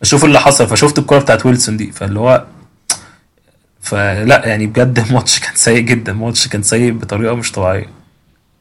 [0.02, 1.92] أشوف اللي حصل فشفت الكورة بتاعت ويلسون دي.
[1.92, 2.46] فاللي هو
[3.82, 7.86] فلا يعني بجد الماتش كان سيء جدا الماتش كان سيء بطريقة مش طبيعية.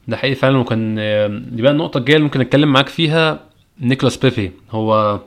[0.07, 0.57] ده حقيقي فعلا.
[0.57, 3.39] وكان آه، دي بقى النقطة الجاية اللي ممكن أتكلم معاك فيها
[3.81, 4.51] نيكولاس بيبي.
[4.71, 5.19] هو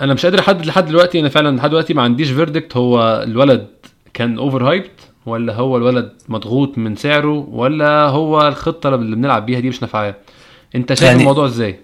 [0.00, 3.66] أنا مش قادر أحدد لحد دلوقتي أنا فعلا لحد دلوقتي ما عنديش verdict هو الولد
[4.14, 4.90] كان over hyped
[5.26, 10.14] ولا هو الولد مضغوط من سعره ولا هو الخطة اللي بنلعب بيها دي مش نافعاه
[10.74, 11.78] أنت شايف يعني- الموضوع إزاي؟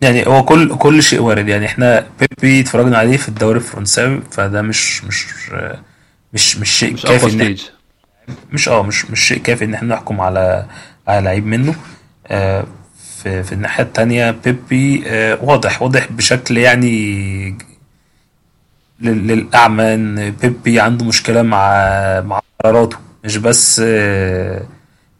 [0.00, 1.48] يعني هو كل كل شيء وارد.
[1.48, 5.26] يعني إحنا بيبي اتفرجنا عليه في الدوري الفرنساوي فده مش مش
[6.34, 7.62] مش مش شيء مش كافي stage
[8.52, 10.66] مش آه مش مش شيء كافي إن إحنا نحكم على
[11.08, 11.74] على لعيب منه.
[12.26, 12.64] آه
[13.22, 17.58] في في الناحية التانية بيبي آه واضح واضح بشكل يعني
[19.00, 21.60] لل- للأعمى إن بيبي عنده مشكلة مع
[22.20, 22.96] مع قراراته.
[23.24, 24.62] مش بس آه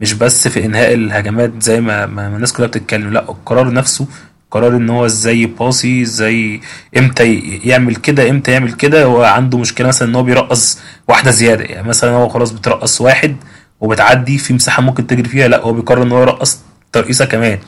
[0.01, 3.13] مش بس في إنهاء الهجمات زي ما, ما ما الناس كلها بتتكلم.
[3.13, 4.07] لا القرار نفسه
[4.51, 6.61] قرار إن هو إزاي يباصي إزاي
[6.99, 7.35] إمتى
[7.65, 11.65] يعمل كده إمتى يعمل كده هو عنده مشكلة مثلا إن هو بيرقص واحدة زيادة.
[11.65, 13.37] يعني مثلا هو خلاص بترقص واحد
[13.81, 16.59] وبتعدي في مساحة ممكن تجري فيها لأ هو بيقرر إن هو يرقص
[16.93, 17.59] ترقيصة كمان.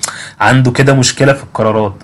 [0.40, 1.94] عنده كده مشكلة في القرارات.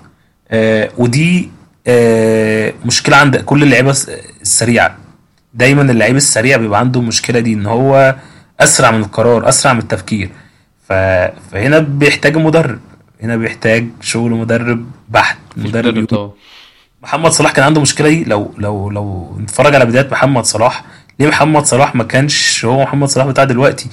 [0.51, 1.49] آه ودي
[1.87, 4.09] آه مشكلة عند كل اللعيبة الس-
[4.41, 4.97] السريعة.
[5.53, 8.15] دايما اللعيب السريع بيبقى عنده المشكلة دي إن هو
[8.59, 10.29] أسرع من القرار أسرع من التفكير.
[10.89, 12.79] فهنا بيحتاج مدرب.
[13.21, 16.31] هنا بيحتاج شغل مدرب بحت مدرب طبعا.
[17.03, 18.23] محمد صلاح كان عنده مشكلة دي.
[18.23, 20.83] لو لو لو نتفرج على بدايات محمد صلاح
[21.19, 23.89] ليه محمد صلاح ما كانش هو محمد صلاح بتاع دلوقتي؟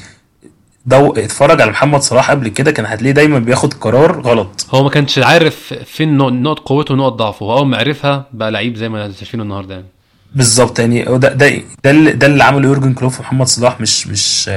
[0.87, 4.67] لو اتفرج على محمد صلاح قبل كده كان هتلاقيه دايما بياخد قرار غلط.
[4.71, 7.47] هو ما كانش عارف فين نق- نقط قوته ونقط ضعفه.
[7.47, 9.87] هو أول ما عرفها بقى لعيب زي ما شايفينه النهارده يعني.
[10.35, 11.49] بالظبط يعني ده ده
[11.85, 14.49] ده اللي, ده اللي عمله يورجن كلوب في محمد صلاح مش مش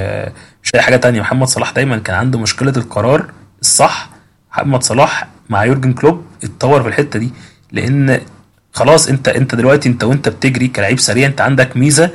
[0.64, 1.22] مش أي حاجة تانية.
[1.22, 4.10] محمد صلاح دايما كان عنده مشكلة القرار الصح
[4.52, 7.30] محمد صلاح مع يورجن كلوب اتطور في الحتة دي
[7.72, 8.20] لأن
[8.74, 12.10] خلاص أنت أنت دلوقتي أنت وأنت بتجري كلاعب سريع أنت عندك ميزة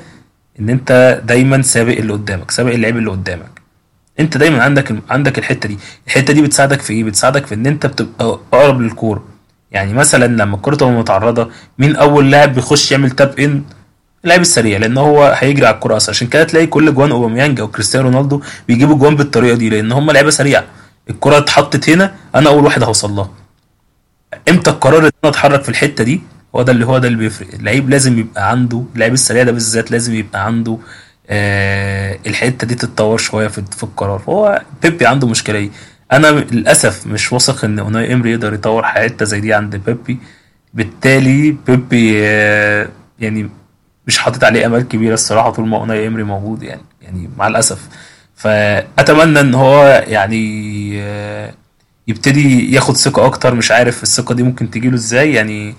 [0.61, 3.61] إن أنت دايما سابق اللي قدامك سابق اللعيب اللي قدامك.
[4.21, 5.79] أنت دايما عندك عندك الحتة دي.
[6.07, 9.25] الحتة دي بتساعدك في إيه؟ بتساعدك في إن أنت بتبقى أقرب للكورة.
[9.73, 13.63] يعني مثلا لما الكوره تبقى متعرضة مين أول لاعب بيخش يعمل تاب ان
[14.25, 17.69] اللاعب السريع لأن هو هيجري على الكوره اسرع عشان كده تلاقي كل جوان أوباميانج أو
[17.69, 20.65] كريستيانو رونالدو بيجيبوا جوان بالطريقة دي لأن هم لعيبة سريعة.
[21.11, 23.31] الكرة اتحطت هنا أنا أول واحد هوصل لها.
[24.49, 26.21] إمتى القرار إن أنا أتحرك في الحتة دي؟
[26.57, 27.49] هو ده اللي هو ده اللي بيفرق.
[27.55, 30.79] اللعيب لازم يبقى عنده اللعيب السريع ده بالذات لازم يبقى عنده
[31.29, 34.23] آه الحتة دي تتطور شوية في, في القرار.
[34.29, 35.73] هو بيبي عنده مشكلة دي
[36.13, 40.19] أنا للأسف مش واثق إن أوناي إمري يقدر يطور حتة زي دي عند بيبي
[40.75, 42.89] بالتالي بيبي آه
[43.19, 43.51] يعني
[44.07, 47.89] مش حاطط عليه أمال كبيرة الصراحة طول ما أوناي إمري موجود يعني يعني مع الأسف.
[48.45, 51.55] فأتمنى إن هو يعني آه
[52.09, 53.55] يبتدي ياخد ثقة أكتر.
[53.55, 55.33] مش عارف الثقة دي ممكن تجيله إزاي.
[55.33, 55.75] يعني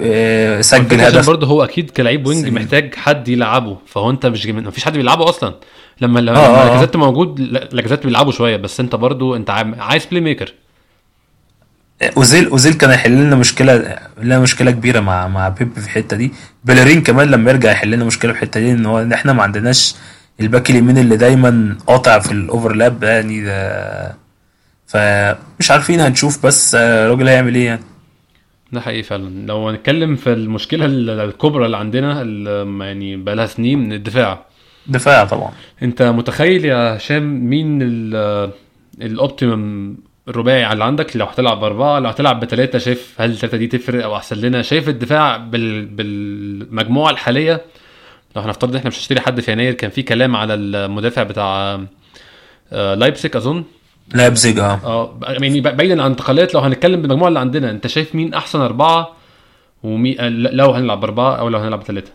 [0.00, 1.26] آه، سجل هدف.
[1.26, 2.54] برضه هو أكيد كلاعب wing سليم.
[2.54, 3.78] محتاج حد يلعبه.
[3.86, 5.54] فهو أنت مش ما فيش حد بيلعبه أصلا.
[6.00, 6.66] لما لما آه، لما آه.
[6.66, 8.56] لاكازيت موجود لا- لاكازيت بيلعبه شوية.
[8.56, 10.54] بس أنت برضه أنت عايز playmaker
[12.16, 16.32] اوزيل أوزيل كان هيحل لنا مشكلة لنا مشكلة كبيرة مع مع بيبي في الحتة دي.
[16.64, 19.42] بيلرين كمان لما يرجع يحل لنا مشكلة في الحتة دي إن هو ان إحنا ما
[19.42, 19.94] عندناش
[20.40, 24.16] الباك اليمين اللي دايما قاطع في ال overlap يعني ده
[24.86, 27.82] فمش عارفين هنشوف بس آه، الراجل هيعمل إيه يعني؟
[28.72, 29.46] ده حقيقي فعلا.
[29.46, 34.46] لو هنتكلم في المشكلة ال- الكبرى اللي عندنا اللي يعني بقى لها سنين الدفاع.
[34.86, 35.50] دفاع طبعا.
[35.82, 38.50] أنت متخيل يا هشام مين ال-
[39.02, 39.96] ال optimum
[40.28, 44.16] الرباعي اللي عندك؟ لو هتلعب باربعه لو هتلعب بثلاثه شايف هل الثلاثه دي تفرق أو
[44.16, 45.86] أحسن لنا؟ شايف الدفاع بال...
[45.86, 47.60] بالمجموعة الحالية
[48.36, 51.80] لو هنفترض ان إحنا مش هنشتري حد في يناير كان في كلام على المدافع بتاع
[52.72, 53.64] آه، لايبسك أظن.
[54.14, 54.80] لايبزيج آه.
[54.84, 59.08] آه يعني بعيدا عن انتقالات لو هنتكلم بالمجموعة اللي عندنا أنت شايف مين أحسن أربعة؟
[59.82, 62.10] ومي آه، لو هنلعب بأربعة أو لو هنلعب بثلاثة.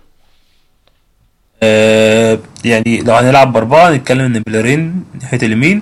[1.63, 5.81] آه، يعني لو هنلعب بأربعة نتكلم إن بيلرين ناحية اليمين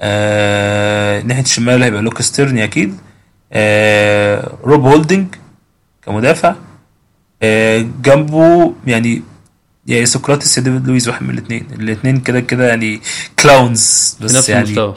[0.00, 2.22] آه، ناحية الشمال هيبقى لوك..
[2.22, 2.96] تيرني أكيد.
[3.52, 5.26] آه، روب هولدنج
[6.02, 6.54] كمدافع.
[7.42, 9.22] آه، جنبه يعني
[9.86, 11.66] يا سقراطس يا ديفيد لويس واحد من الاثنين.
[11.80, 13.00] الاثنين كده كده يعني
[13.38, 14.94] clowns بس نفس يعني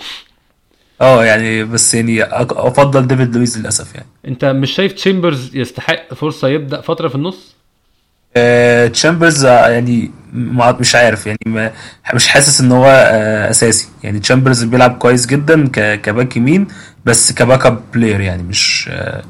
[1.02, 4.08] آه يعني بس يعني أفضل ديفيد لويس للأسف يعني.
[4.28, 7.56] أنت مش شايف تشامبرز يستحق فرصة يبدأ فترة في النص؟
[8.38, 11.74] آه، تشامبرز آه، يعني ما- مش عارف يعني
[12.13, 13.88] مش حاسس إن هو آه، أساسي.
[14.04, 16.67] يعني تشامبرز بيلعب كويس جدا كباك يمين
[17.06, 19.24] بس ك backup player يعني مش آه،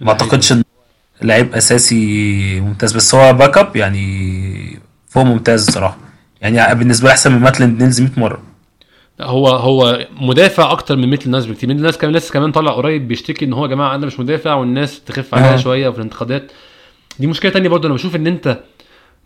[0.00, 0.62] ما أعتقدش إن
[1.22, 4.78] لعيب أساسي ممتاز بس هو backup يعني
[5.08, 5.98] فوق ممتاز الصراحه
[6.40, 8.42] يعني بالنسبة لي أحسن من ماتلاند نيلز 100 مرة.
[9.20, 11.68] هو هو مدافع أكتر من مثل الناس بكتير.
[11.68, 14.54] من الناس كمان لسه كمان طالع قريب بيشتكي إن هو يا جماعة أنا مش مدافع
[14.54, 15.56] والناس تخف عليها آه.
[15.56, 16.52] شوية في الانتقادات.
[17.18, 18.60] دي مشكلة تانية برضه أنا بشوف إن أنت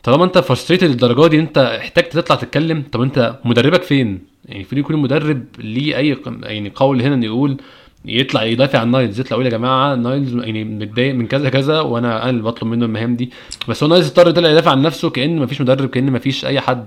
[0.02, 2.84] طالما أنت frustrated للدرجة دي أنت احتاجت تطلع تتكلم.
[2.92, 7.56] طب أنت مدربك فين؟ يعني المفروض يكون المدرب ليه أي يعني قول هنا انه يقول
[8.04, 12.22] يطلع يدافع عن نايلز يطلع يقول يا جماعة نايلز يعني متضايق من كذا كذا وأنا
[12.22, 13.30] أنا اللي بطلب منه المهام دي.
[13.68, 16.86] بس هو نايلز اضطر يطلع يدافع عن نفسه كأن مفيش مدرب كأن مفيش أي حد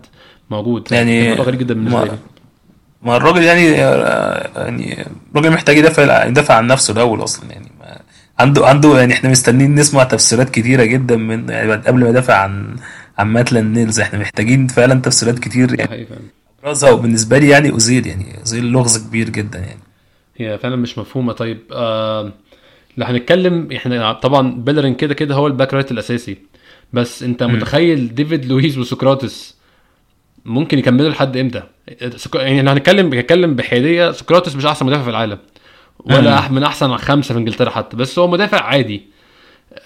[0.49, 0.87] موجود.
[0.91, 2.11] يعني غريب جدا بالنسبة ما- لي.
[3.03, 3.65] ما الراجل يعني
[4.55, 7.71] يعني الراجل محتاج يدافع يدافع عن نفسه الأول أصلا يعني.
[7.79, 7.97] ما
[8.39, 12.75] عنده عنده يعني إحنا مستنيين نسمع تفسيرات كتيرة جدا من يعني قبل ما يدافع عن
[13.17, 13.99] عن ماتلاند نيلز.
[13.99, 16.07] إحنا محتاجين فعلا تفسيرات كتير يعني.
[16.63, 19.79] ابرزها وبالنسبة لي يعني أوزيل يعني أوزيل لغز كبير جدا يعني.
[20.37, 21.33] هي فعلا مش مفهومة.
[21.33, 22.31] طيب آه
[22.97, 26.37] لو هنتكلم إحنا طبعا بيلرين كده كده هو ال back right الأساسي.
[26.93, 29.55] بس أنت متخيل ديفيد لويس وسقراطس
[30.45, 31.63] ممكن يكملوا لحد إمتى؟
[32.15, 35.37] سك- يعني لو هنتكلم بنتكلم بحيادية سقراطس مش أحسن مدافع في العالم.
[35.99, 37.97] ولا أح- من أحسن خمسة في إنجلترا حتى.
[37.97, 39.01] بس هو مدافع عادي.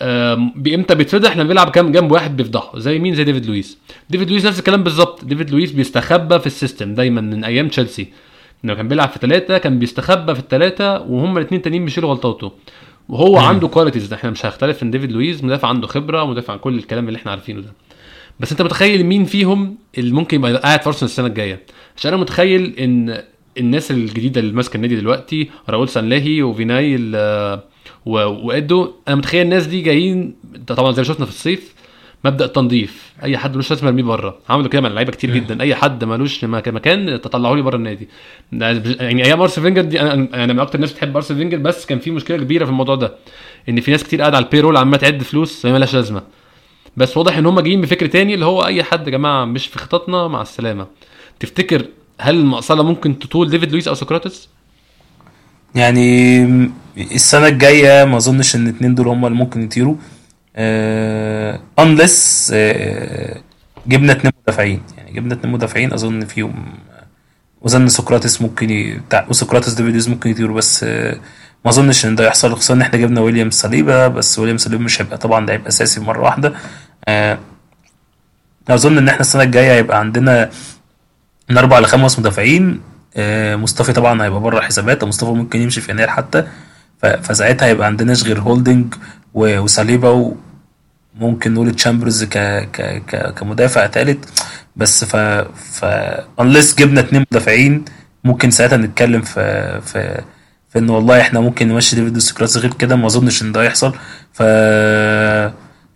[0.02, 3.78] إمتى بيتفضح؟ لما بيلعب كام؟ جنب واحد بيفضحه زي مين؟ زي ديفيد لويس.
[4.10, 5.26] ديفيد لويس نفس الكلام بالظبط.
[5.26, 8.08] ديفيد لويس بيستخبى في ال system دايما من أيام تشيلسي.
[8.64, 12.52] لما كان بيلعب في ثلاثة كان بيستخبى في الثلاثه وهم الاثنين التانيين بيشيلوا غلطاته.
[13.10, 16.78] وهو عنده qualities إحنا مش هختلف ان ديفيد لويس مدافع عنده خبرة مدافع عن كل
[16.78, 17.74] الكلام اللي إحنا عارفينه ده.
[18.40, 21.64] بس أنت متخيل مين فيهم اللي ممكن يبقى قاعد في أرسنال السنة الجاية؟
[21.98, 23.22] عشان أنا متخيل إن
[23.58, 26.96] الناس الجديدة اللي ماسكة النادي دلوقتي راؤول سانلاهي وفيناي
[28.06, 30.36] و- وإدو أنا متخيل الناس دي جايين
[30.68, 31.74] طبعا زي ما شفنا في الصيف
[32.26, 33.14] مبدأ تنظيف.
[33.24, 35.62] أي حد ملوش لازمة ارميه بره عملوا كده مع اللعيبة كتير جدا.
[35.62, 38.08] أي حد ملوش مك- مكان تطلعوا لي بره النادي.
[38.52, 42.00] يعني أيام أرسن فينجر دي أنا أنا من أكتر الناس بتحب أرسن فينجر بس كان
[42.00, 43.16] في مشكلة كبيرة في الموضوع ده.
[43.70, 46.22] إن في ناس كتير قاعدة على ال payroll عمالة تعد فلوس زي مالهاش لازمة.
[46.98, 49.80] بس واضح إن هم جايين بفكر تاني اللي هو أي حد يا جماعة مش في
[49.80, 50.88] خططنا مع السلامة.
[51.40, 51.86] تفتكر
[52.22, 54.50] هل المقصله ممكن تطول ديفيد لويس أو سقراطس؟
[55.76, 56.44] يعني
[56.98, 59.96] السنة الجاية ما أظنش إن الاتنين دول هما اللي ممكن يطيروا.
[60.56, 63.42] آه unless آه
[63.88, 64.82] جبنا اتنين مدافعين.
[64.98, 66.74] يعني جبنا اتنين مدافعين أظن فيهم
[67.66, 69.00] أظن سقراطس ممكن.
[69.08, 71.18] بتاع وسقراطس ديفيديوز ممكن يطيروا بس آه
[71.66, 75.02] ما أظنش إن ده يحصل خصوصا إن إحنا جبنا ويليام ساليبا بس ويليام ساليبا مش
[75.02, 76.54] هيبقى طبعا لعيب أساسي مرة واحدة.
[77.08, 77.38] آه
[78.70, 80.50] أظن إن إحنا السنة الجاية هيبقى عندنا
[81.50, 82.82] من أربع لخمس مدافعين.
[83.18, 86.48] آه، مصطفى طبعا هيبقى بره الحسابات مصطفى ممكن يمشي في يناير حتى.
[87.00, 88.94] فساعتها هيبقى عندناش غير هولدنج
[89.34, 90.34] و- وساليبا
[91.20, 92.38] وممكن نقول تشامبرز ك
[92.72, 94.30] ك ك كمدافع ثالث
[94.76, 95.16] بس ف
[95.56, 95.86] ف
[96.42, 97.86] unless جبنا اتنين مدافعين
[98.24, 100.22] ممكن ساعتها نتكلم في في
[100.70, 103.94] في إن والله إحنا ممكن نمشي ديفيد سقراطس غير كده ما أظنش إن ده يحصل
[104.34, 104.44] ف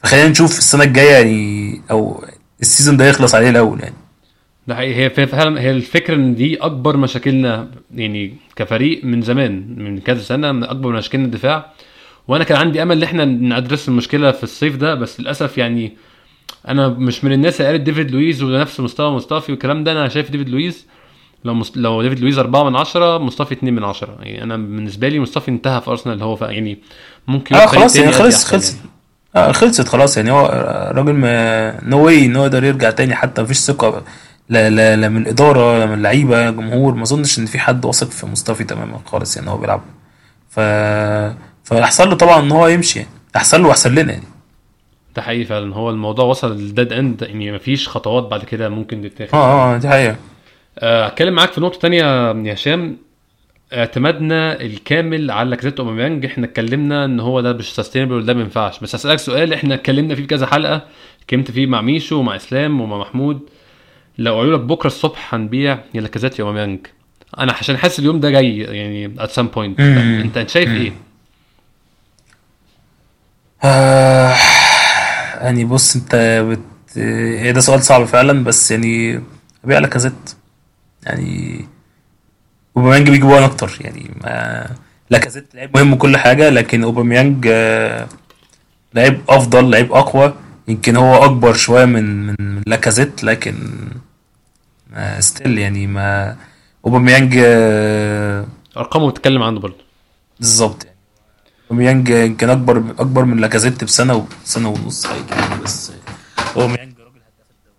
[0.04, 2.26] فخلينا نشوف السنة الجاية يعني أو
[2.62, 3.96] ال season ده يخلص عليه الأول يعني.
[4.68, 4.96] ده حقيقي.
[4.96, 10.52] هي فعلا هي الفكرة إن دي أكبر مشاكلنا يعني كفريق من زمان من كذا سنة
[10.52, 11.74] من أكبر مشاكلنا الدفاع.
[12.28, 15.98] وأنا كان عندي أمل إن إحنا ندرس المشكلة في الصيف ده بس للأسف يعني
[16.68, 19.92] أنا مش من الناس اللي قالت ديفيد لويز ونفس مستوى مصطفى والكلام ده.
[19.92, 20.88] أنا شايف ديفيد لويز
[21.46, 21.78] لو مست...
[21.78, 25.52] لو ديفيد لويز 4 من 10 مصطفى 2 من 10 يعني أنا بالنسبة لي مصطفى
[25.52, 26.24] انتهى في أرسنال.
[26.24, 26.42] هو ف...
[26.42, 26.78] يعني
[27.28, 28.76] ممكن آه خلاص يعني خلص خلص.
[28.76, 28.90] يعني.
[29.36, 30.32] آه خلصت خلاص يعني.
[30.32, 30.46] هو
[30.96, 34.04] راجل ما no way انه يقدر يرجع تاني حتى مفيش ثقة.
[34.50, 38.10] لا لا لا من الاداره لا من اللعيبه جمهور ما أظنش إن في حد واثق
[38.10, 39.82] في مصطفى تماما خالص يعني هو بيلعب.
[40.50, 40.60] ف
[41.64, 43.12] فأحسن له طبعا إن هو يمشي يعني.
[43.36, 44.26] أحسن له وأحسن لنا يعني.
[45.16, 45.76] ده حقيقي فعلا.
[45.76, 49.36] هو الموضوع وصل لل dead end يعني مفيش خطوات بعد كده ممكن تتاخد.
[49.36, 50.16] آه آه دي حقيقة.
[50.80, 52.04] آه، هتكلم معاك في نقطة تانية
[52.48, 52.98] يا هشام.
[53.74, 56.26] اعتمادنا الكامل على لاكازيت أوباميانج.
[56.26, 58.80] إحنا اتكلمنا إن هو ده مش sustainable وده ما ينفعش.
[58.80, 59.54] بس هسألك سؤال.
[59.54, 60.82] إحنا اتكلمنا فيه في كذا حلقة.
[61.22, 63.40] اتكلمت فيه مع ميشو ومع إسلام ومع محمود.
[64.18, 66.80] لو قالوا لك بكرة الصبح هنبيع يا لاكازيت يا أوباميانج
[67.40, 69.80] أنا عشان حاسس اليوم ده جاي يعني some point.
[69.80, 70.22] مم.
[70.36, 70.94] أنت شايف إيه؟
[73.64, 74.34] آه
[75.42, 76.16] يعني بص أنت
[76.50, 76.98] بت...
[77.38, 79.22] هي ده سؤال صعب فعلا بس يعني
[79.66, 80.34] أبيع لاكازيت
[81.04, 81.66] يعني
[82.78, 84.66] أوباميانج بيجيب جوان أكتر يعني ما
[85.10, 88.08] لاكازيت لعيب مهم وكل حاجة لكن أوباميانج آه،
[88.94, 90.34] لعيب أفضل لعيب أقوى.
[90.68, 93.56] يمكن هو أكبر شوية من من لاكازيت لكن
[95.20, 96.38] still يعني ما
[96.86, 98.46] أوباميانج آه،
[98.78, 99.84] أرقامه بتتكلم عنه برضه.
[100.40, 100.86] بالظبط.
[100.86, 100.98] يعني
[101.72, 105.06] أوباميانج يمكن اكبر أكبر من لاكازيت بسنة وسنه ونص.
[105.08, 105.92] حاجة بس
[106.56, 107.78] أوباميانج راجل هداف الدوري.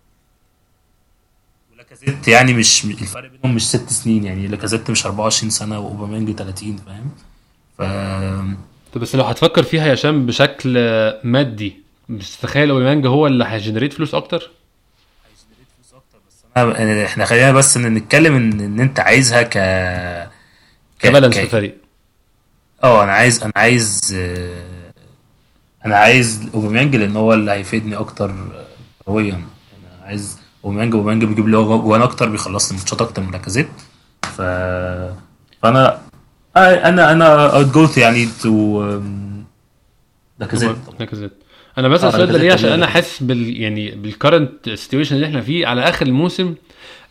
[1.73, 4.23] ولاكازيت يعني مش الفرق بينهم مش ست سنين.
[4.23, 7.09] يعني لاكازيت مش 24 سنة وأوباميانج 30 فاهم؟
[7.77, 7.81] ف
[8.93, 13.45] طب بس لو هتفكر فيها يا هشام بشكل آه، مادي مش تتخيل أوباميانج هو اللي
[13.47, 14.51] هي generate فلوس أكتر؟
[16.57, 19.51] أنا- إحنا خلينا بس إن نتكلم ان إن أنت عايزها ك
[20.99, 21.77] ك balance ك- في الفريق.
[22.83, 23.99] أه أنا عايز أنا عايز
[25.85, 28.33] أنا عايز أوباميانج لأن هو اللي هيفيدني أكتر
[29.05, 29.45] كرويا أنا
[30.05, 33.69] عايز أوباميانج أوباميانج بيجيب لي جوان أكتر بيخلص لي ماتشات أكتر من لاكازيت.
[34.23, 34.41] ف
[35.63, 36.01] فانا
[36.57, 38.83] أنا أنا out يعني to
[40.39, 40.75] لاكازيت.
[40.99, 41.33] لاكازيت.
[41.77, 42.69] أنا بس آه، السؤال ده ليه عشان.
[42.71, 46.55] أنا حاسس بال يعني بال current situation اللي إحنا فيه على آخر الموسم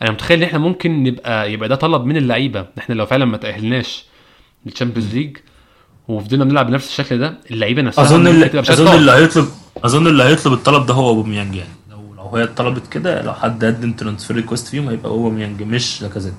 [0.02, 3.36] أنا متخيل إن إحنا ممكن نبقى يبقى ده طلب من اللعيبة إحنا لو فعلا ما
[3.36, 4.04] تأهلناش
[4.66, 5.36] لل Champions League
[6.08, 8.94] وفضلنا بنلعب بنفس الشكل ده اللعيبة نفسها أظن اللي أظن.
[8.96, 9.48] اللي هيطلب
[9.84, 13.64] أظن اللي هيطلب الطلب ده هو اوباميانج يعني لو لو هي طلبت كده لو حد
[13.64, 16.34] قدم transfer request فيهم هيبقى اوباميانج مش لاكازيت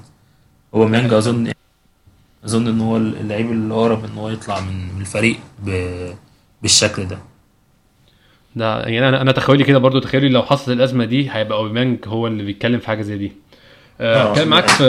[0.73, 1.51] اوباميانج اظن
[2.45, 5.37] أظن إن هو اللعيب اللي اقرب إن هو يطلع من الفريق.
[6.61, 7.17] بالشكل ده
[8.55, 12.27] ده يعني أنا أنا تخيلي كده برضو تخيلي لو حصلت الأزمة دي هيبقى أوباميانج هو
[12.27, 13.31] اللي بيتكلم في حاجة زي دي.
[14.01, 14.83] آه، آه، أتكلم معاك في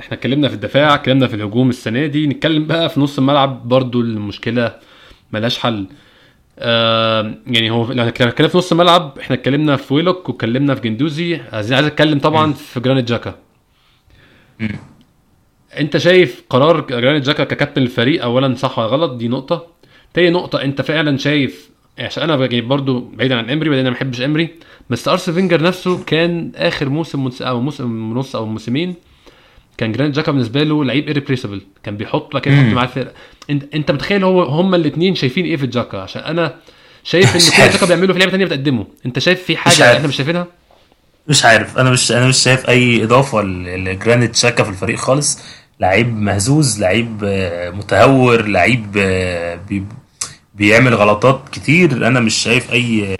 [0.00, 4.00] إحنا اتكلمنا في الدفاع اتكلمنا في الهجوم السنة دي نتكلم بقى في نص الملعب برضو
[4.00, 4.74] المشكلة
[5.32, 5.86] ملهاش حل.
[6.58, 11.40] آه يعني هو لو اتكلمنا في نص الملعب إحنا اتكلمنا في ويلوك واتكلمنا في جندوزي.
[11.52, 13.34] عايز عايز أتكلم طبعا في جرانيت جاكا.
[15.78, 19.66] أنت شايف قرار جرانيت جاكا ككابتن الفريق اولا صح ولا غلط؟ دي نقطة.
[20.14, 23.96] تاني نقطة أنت فعلا شايف عشان أنا باجي برضو بعيدا عن إمري بعيدا أنا ما
[23.96, 24.48] بحبش إمري.
[24.90, 28.94] بس ارسن فينجر نفسه كان آخر موسم ونص- أو موسم ونص أو موسمين
[29.78, 31.60] كان جرانيت جاكا بالنسبة له لعيب irreplaceable.
[31.82, 32.74] كان بيحط كده يحط.
[32.74, 33.12] معاه الفرقة.
[33.50, 36.54] انت أنت متخيل هو هما الاثنين شايفين إيه في جاكا؟ عشان أنا
[37.04, 37.72] شايف مش ان كل.
[37.72, 38.86] جاكا بيعمله في لعبة ثانية بتقدمه.
[39.06, 39.96] أنت شايف في مش حاجة عارف.
[39.96, 40.46] إحنا مش شايفينها؟
[41.28, 41.78] مش عارف.
[41.78, 45.38] أنا مش أنا مش شايف أي إضافة ل- لجرانيت جاكا في الفريق خالص.
[45.80, 49.54] لعيب مهزوز لعيب آه، متهور لعيب آه،
[50.62, 52.06] بيعمل غلطات كتير.
[52.06, 53.16] أنا مش شايف أي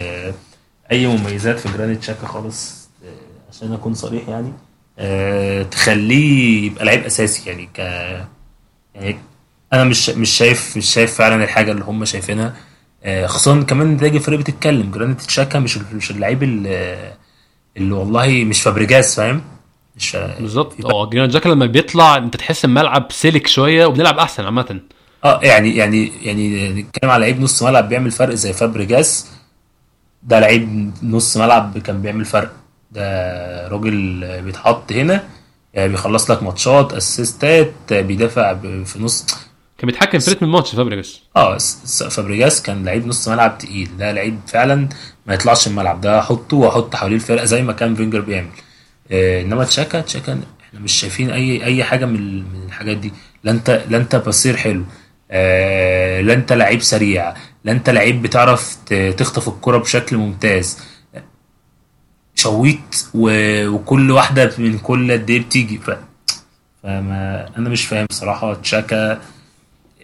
[0.91, 4.53] أي مميزات في جرانيت جاكا خالص آه، عشان أكون صريح يعني.
[4.99, 7.79] آه، تخليه يبقى لعيب أساسي يعني ك
[8.95, 9.17] يعني
[9.73, 12.53] أنا مش مش شايف مش شايف فعلا الحاجة اللي هم شايفينها.
[13.03, 17.13] آه، خصوصا كمان تلاقي الفريق بتتكلم جرانيت جاكا مش مش اللعيب اللي
[17.77, 19.41] اللي والله مش فابريجاس فاهم؟
[19.97, 20.85] مش بالظبط.
[20.85, 24.79] آه جرانيت جاكا لما بيطلع أنت تحس الملعب سلك شوية وبنلعب أحسن عامة.
[25.23, 29.27] آه يعني يعني يعني نتكلم على لعيب نص ملعب بيعمل فرق زي فابريجاس.
[30.23, 32.51] ده لعيب نص ملعب كان بيعمل فرق.
[32.91, 35.23] ده راجل بيتحط هنا
[35.73, 38.53] يعني بيخلص لك ماتشات assist ات بيدافع
[38.83, 39.25] في نص
[39.77, 41.19] كان بيتحكم في رتم الماتش فابريجاس.
[41.35, 41.57] آه
[42.09, 43.97] فابريجاس كان لعيب نص ملعب تقيل.
[43.97, 44.89] ده لعيب فعلا
[45.27, 46.01] ما يطلعش الملعب.
[46.01, 48.49] ده احطه واحط حواليه الفرقة زي ما كان فينجر بيعمل.
[49.11, 53.13] آه إنما تشاكا تشاكا إحنا مش شايفين أي أي حاجة من ال- من الحاجات دي.
[53.43, 54.83] لا أنت لا أنت بصير حلو.
[56.21, 57.33] لا انت لعيب سريع.
[57.63, 58.75] لا انت لعيب بتعرف
[59.17, 60.79] تخطف الكرة بشكل ممتاز.
[62.35, 65.77] شويت وكل واحدة من كل قد إيه بتيجي.
[65.77, 65.91] ف...
[66.83, 68.53] فما أنا مش فاهم صراحة.
[68.53, 69.21] تشاكا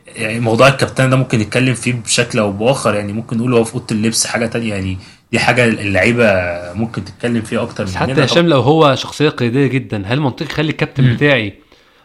[0.08, 2.96] يعني موضوع الكابتن ده ممكن نتكلم فيه بشكل أو بآخر.
[2.96, 4.74] يعني ممكن نقول هو في أوضة اللبس حاجة تانية.
[4.74, 4.98] يعني
[5.32, 6.26] دي حاجة اللعيبة
[6.74, 10.72] ممكن تتكلم فيها أكتر مننا حتى هشام لو هو شخصية قيادية جدا هل منطقي يخلي
[10.72, 11.54] الكابتن بتاعي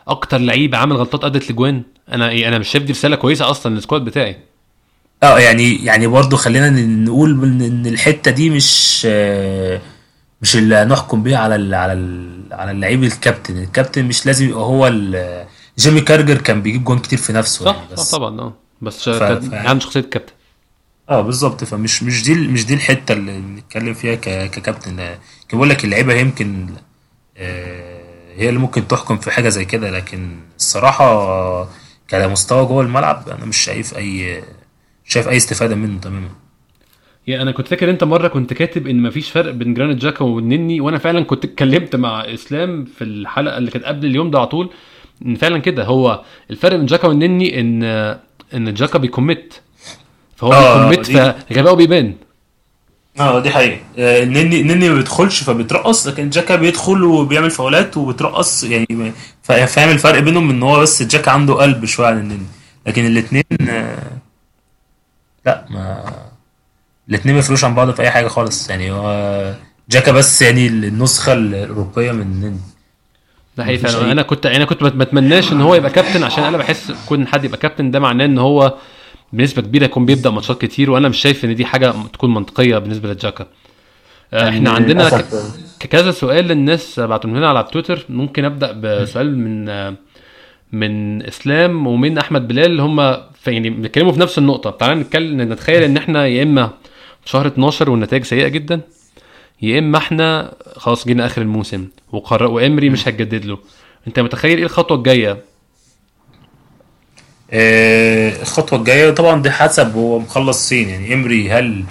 [0.08, 1.82] أكتر لعيب عامل غلطات أدت لجوان.
[2.12, 4.36] أنا إيه أنا مش شايف دي رسالة كويسة أصلا لل squad بتاعي.
[5.22, 9.06] آه يعني يعني برضو خلينا نقول إن إن الحتة دي مش
[10.42, 13.58] مش اللي نحكم بيها على ال على ال على اللعيب الكابتن.
[13.58, 14.88] الكابتن مش لازم يبقى هو
[15.78, 18.52] جيمي كاراجر كان بيجيب جون كتير في نفسه صح يعني صح بس طبعا آه.
[18.82, 20.32] بس ف- ف- عنده شخصية كابتن.
[21.10, 21.64] آه بالظبط.
[21.64, 24.96] فمش مش دي مش دي الحتة اللي نتكلم فيها ك- ككابتن.
[24.96, 25.18] كان
[25.58, 26.66] بقول لك اللعيبة يمكن
[27.36, 27.93] آه،
[28.36, 31.68] هي اللي ممكن تحكم في حاجة زي كده لكن الصراحة
[32.08, 34.42] كمستوى جوه الملعب أنا مش شايف أي
[35.04, 36.28] شايف أي استفادة منه تماما.
[37.26, 40.80] يعني أنا كنت فاكر أنت مرة كنت كاتب إن مفيش فرق بين جرانيت جاكا والنني
[40.80, 44.70] وأنا فعلا كنت اتكلمت مع إسلام في الحلقة اللي كانت قبل اليوم ده على طول
[45.26, 45.84] إن فعلا كده.
[45.84, 47.82] هو الفرق بين جاكا والنني إن
[48.54, 49.54] إن جاكا بي commit
[50.36, 52.14] فهو آه، بي commit دي- فغباؤه بيبان.
[53.20, 53.80] آه دي حقيقة.
[53.98, 59.12] آه، النني النني ما بيدخلش فبيترقص لكن جاكا بيدخل وبيعمل فاولات وبيترقص يعني
[59.42, 62.46] فا- فاهم الفرق بينهم إن هو بس جاكا عنده قلب شوية عن النني.
[62.86, 63.98] لكن الاتنين آه،
[65.46, 66.12] لا ما
[67.08, 68.70] الاتنين ما يفرقوش عن بعض في أي حاجة خالص.
[68.70, 69.54] يعني هو
[69.90, 72.60] جاكا بس يعني النسخة الأوروبية من النني.
[73.56, 76.22] ده حقيقي مفيش فعلا أي- أنا كنت أنا كنت ما أتمناش إن هو يبقى كابتن
[76.24, 78.74] عشان أنا بحس كون حد يبقى كابتن ده معناه إن هو
[79.34, 83.12] بنسبة كبيرة يكون بيبدأ ماتشات كتير وأنا مش شايف إن دي حاجة تكون منطقية بالنسبة
[83.12, 83.46] لجاكا
[84.32, 85.56] آه، إحنا عندنا ك- للأسف.
[85.80, 88.04] كذا سؤال للناس بعتهم لنا على تويتر.
[88.08, 89.94] ممكن أبدأ بسؤال من آه،
[90.72, 92.64] من إسلام ومن أحمد بلال.
[92.66, 93.00] اللي هم
[93.46, 94.70] يعني بيتكلموا في نفس النقطة.
[94.70, 96.66] تعالى نتكلم نتخيل إن إحنا يا إما
[97.24, 98.80] في شهر 12 والنتائج سيئة جدا
[99.62, 103.58] يا إما إحنا خلاص جينا آخر الموسم وقرر وإمري مش هتجدد له.
[104.06, 105.38] أنت متخيل إيه الخطوة الجاية؟
[107.50, 109.10] آه، الخطوة الجاية.
[109.10, 110.88] طبعا دي حسب هو مخلص فين.
[110.88, 111.84] يعني إمري هل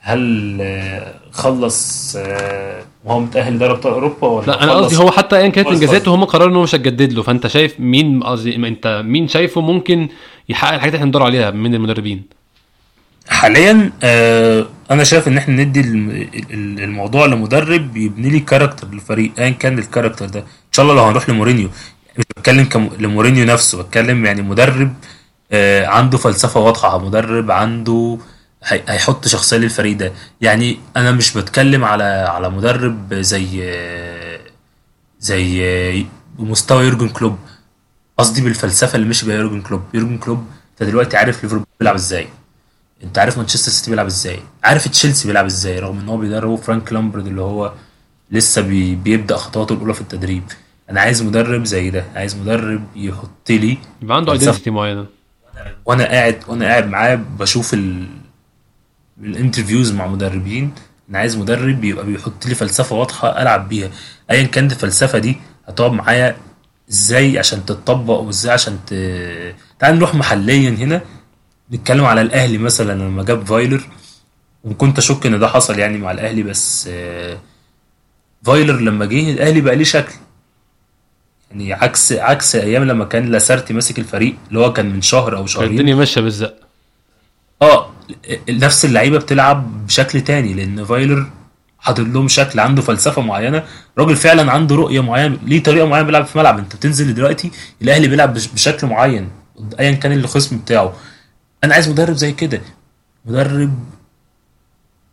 [0.00, 5.36] هل آه، خلص آه، وهو متأهل لدوري أبطال أوروبا ولا لا أنا؟ قصدي هو حتى
[5.36, 7.22] ايا كانت إنجازاته هم قرروا ان هو مش هتجدد له.
[7.22, 10.08] فأنت شايف مين قصدي أنت مين شايفه ممكن
[10.48, 12.22] يحقق الحاجات اللي إحنا بندور عليها من المدربين؟
[13.28, 16.10] حاليا آه، أنا شايف إن إحنا ندي الم-
[16.50, 20.40] ال- الموضوع لمدرب يبني لي character للفريق ايا كان ال character ده.
[20.40, 21.68] إن شاء الله لو هنروح لمورينيو
[22.18, 22.90] مش بتكلم كم...
[22.98, 24.94] لمورينيو نفسه بتكلم يعني مدرب
[25.52, 26.98] آه، عنده فلسفة واضحة.
[26.98, 28.18] مدرب عنده
[28.64, 30.12] هي- هيحط شخصية للفريق ده.
[30.40, 33.62] يعني أنا مش بتكلم على على مدرب زي
[35.20, 36.06] زي
[36.38, 37.38] مستوى يورجن كلوب.
[38.18, 39.82] قصدي بالفلسفة اللي مشي بيها يورجن كلوب.
[39.94, 42.28] يورجن كلوب أنت دلوقتي عارف ليفربول بيلعب إزاي.
[43.04, 44.40] أنت عارف مانشستر سيتي بيلعب إزاي.
[44.64, 47.72] عارف تشيلسي بيلعب إزاي رغم إن هو بيدربه فرانك لامبارد اللي هو
[48.30, 50.42] لسه بي بيبدأ خطواته الأولى في التدريب.
[50.90, 54.32] أنا عايز مدرب زي ده عايز مدرب يحط لي يبقى عنده.
[54.32, 55.06] identity معينة.
[55.86, 58.06] وأنا قاعد وأنا قاعد معاه بشوف ال...
[59.22, 60.70] ال interviews مع مدربين
[61.10, 63.90] أنا عايز مدرب يبقى بيحط لي فلسفة واضحة ألعب بيها.
[64.30, 65.36] ايا كانت الفلسفه دي
[65.68, 66.36] هتقعد معايا
[66.90, 68.94] إزاي عشان تتطبق وإزاي عشان ت...
[69.78, 71.00] تعال نروح محليا هنا
[71.72, 73.82] نتكلم على الأهلي مثلا لما جاب فايلر.
[74.64, 77.38] وكنت أشك إن ده حصل يعني مع الأهلي بس آه،
[78.42, 80.14] فايلر لما جه الأهلي بقى ليه شكل.
[81.50, 85.46] يعني عكس عكس أيام لما كان لاسارتي ماسك الفريق اللي هو كان من شهر أو
[85.46, 85.70] شهرين.
[85.70, 86.54] الدنيا ماشية بالزق.
[87.62, 87.90] آه
[88.50, 91.30] نفس اللعيبة بتلعب بشكل تاني لأن فايلر
[91.78, 93.64] حاطط لهم شكل عنده فلسفة معينة.
[93.98, 97.50] راجل فعلا عنده رؤية معينة ليه طريقة معينة بيلعب في الملعب أنت بتنزل دلوقتي
[97.82, 99.28] الأهلي بيلعب بش- بشكل معين
[99.80, 100.92] ايا كان الخصم بتاعه.
[101.64, 102.60] أنا عايز مدرب زي كده.
[103.24, 103.74] مدرب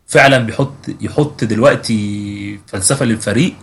[0.06, 3.54] فعلا بيحط يحط دلوقتي فلسفة للفريق.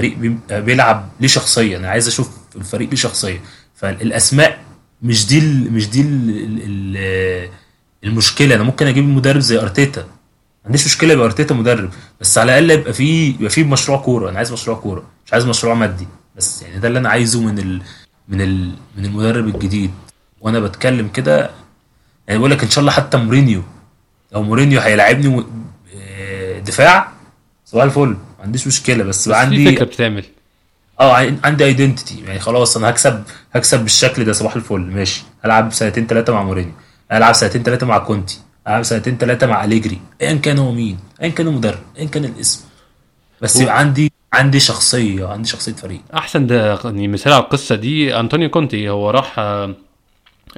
[0.00, 1.76] فريق بي- بيلعب ليه شخصية.
[1.76, 3.40] أنا عايز أشوف الفريق ليه شخصية.
[3.74, 4.58] فالأسماء
[5.02, 5.40] مش دي
[5.70, 7.48] مش دي ال
[8.04, 8.54] المشكلة.
[8.54, 10.00] أنا ممكن أجيب مدرب زي أرتيتا.
[10.00, 11.90] ما عنديش مشكلة يبقى أرتيتا مدرب.
[12.20, 14.30] بس على الأقل يبقى فيه يبقى فيه مشروع كورة.
[14.30, 16.06] أنا عايز مشروع كورة مش عايز مشروع مادي.
[16.36, 17.82] بس يعني ده اللي أنا عايزه من ال
[18.28, 19.90] من ال من المدرب الجديد.
[20.40, 21.50] وأنا بتكلم كده
[22.28, 23.62] يعني بقول لك إن شاء الله حتى مورينيو.
[24.32, 25.44] لو مورينيو هيلاعبني
[25.96, 27.12] آه، دفاع
[27.66, 28.16] صباح الفل.
[28.40, 30.24] ما عنديش مشكلة بس بس عندي فكرة بتتعمل
[31.00, 33.22] آه عن- عندي identity يعني خلاص أنا هكسب
[33.52, 35.22] هكسب بالشكل ده صباح الفل ماشي.
[35.44, 36.72] هلعب سنتين ثلاثة مع مورينيو.
[37.10, 38.38] هلعب سنتين ثلاثة مع كونتي.
[38.66, 39.98] هلعب سنتين ثلاثة مع أليجري.
[40.22, 42.60] ايا كان هو مين ايا كان المدرب ايا كان الاسم.
[43.42, 46.00] بس يبقى عندي عندي شخصية عندي شخصية فريق.
[46.14, 48.88] أحسن ده يعني مثال على القصة دي أنطونيو كونتي.
[48.88, 49.74] هو راح آه،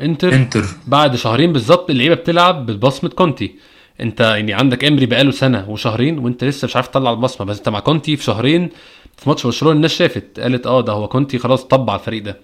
[0.02, 0.64] إنتر إنتر.
[0.86, 3.54] بعد شهرين بالظبط اللعيبة بتلعب ببصمة كونتي.
[4.00, 7.68] انت يعني عندك امري بقاله سنة وشهرين وانت لسه مش عارف تطلع البصمة بس انت
[7.68, 8.70] مع كونتي في شهرين
[9.16, 12.38] في ماتش برشلونة الناس شافت قالت آه ده هو كونتي خلاص طبع الفريق ده.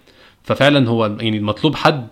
[0.45, 2.09] ففعلا هو يعني المطلوب حد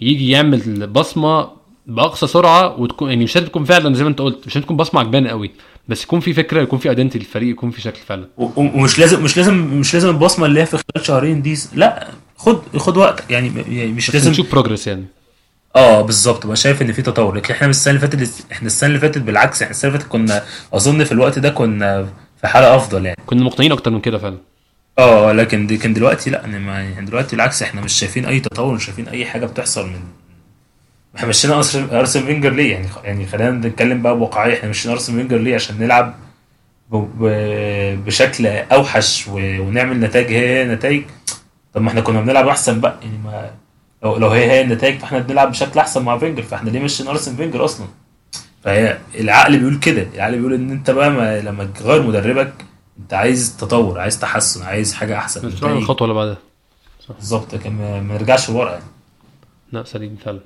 [0.00, 1.48] يجي يعمل بصمه
[1.86, 4.76] بأقصى سرعة وتكون يعني مش لازم تكون فعلا زي ما انت قلت مش لازم تكون
[4.76, 5.50] بصمة عجبانة قوي
[5.88, 8.28] بس يكون في فكرة يكون في ايدنتي للفريق يكون في شكل فعلا.
[8.38, 12.76] ومش لازم مش لازم مش لازم البصمة اللي هي في خلال شهرين دي لا خد
[12.76, 15.04] خد وقت يعني يعني مش لازم نشوف بروجرس يعني.
[15.76, 18.88] آه بالظبط بقى شايف إن في تطور لكن إحنا من السنة اللي فاتت إحنا السنة
[18.88, 20.42] اللي فاتت بالعكس إحنا السنة اللي فاتت كنا
[20.74, 22.08] أظن في الوقت ده كنا
[22.40, 24.38] في حالة أفضل يعني كنا مقنعين أكتر من كده فعلا
[24.98, 28.84] آه لكن دي كان دلوقتي لأ يعني دلوقتي بالعكس إحنا مش شايفين أي تطور مش
[28.84, 30.00] شايفين أي حاجة بتحصل من
[31.16, 31.54] إحنا مشينا
[31.92, 35.78] ارسن فينجر ليه يعني يعني خلينا نتكلم بقى بواقعية إحنا مشينا ارسن فينجر ليه عشان
[35.78, 36.14] نلعب.
[38.06, 39.28] بشكل أوحش.
[39.28, 41.02] ونعمل نتائج هي هي نتائج
[41.74, 43.50] طب ما إحنا كنا بنلعب أحسن بقى يعني ما
[44.04, 47.36] لو لو هي هي النتائج فاحنا بنلعب بشكل أحسن مع فينجر فاحنا ليه مشينا ارسن
[47.36, 47.86] فينجر أصلا؟
[48.64, 51.40] فهي العقل بيقول كده العقل بيقول إن أنت بقى ما...
[51.40, 52.52] لما تغير مدربك
[52.98, 55.46] أنت عايز تطور عايز تحسن عايز حاجة أحسن.
[55.46, 55.76] مش نتائج.
[55.76, 56.38] الخطوه اللي بعدها.
[57.18, 58.84] بالظبط لكن ما نرجعش لورا يعني.
[59.72, 60.40] لا سليم فعلا.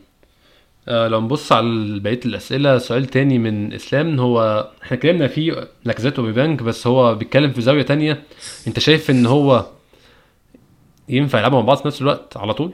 [0.88, 6.18] آه لو نبص على بقية الأسئلة سؤال تاني من إسلام هو إحنا اتكلمنا فيه لاكازيت
[6.18, 8.22] واوباميانج بس هو بيتكلم في زاوية تانية.
[8.66, 9.66] أنت شايف إن هو
[11.08, 12.72] ينفع يلعبوا مع بعض في نفس الوقت على طول؟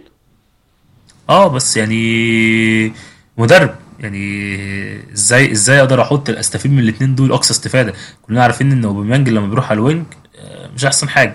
[1.31, 2.93] آه بس يعني
[3.39, 3.71] مدرب
[4.01, 9.29] يعني إزاي إزاي أقدر أحط استفيد من الاثنين دول اقصى استفادة؟ كلنا عارفين ان اوباميانج
[9.29, 10.05] لما بيروح على ال wing
[10.39, 11.35] آه، مش احسن حاجة.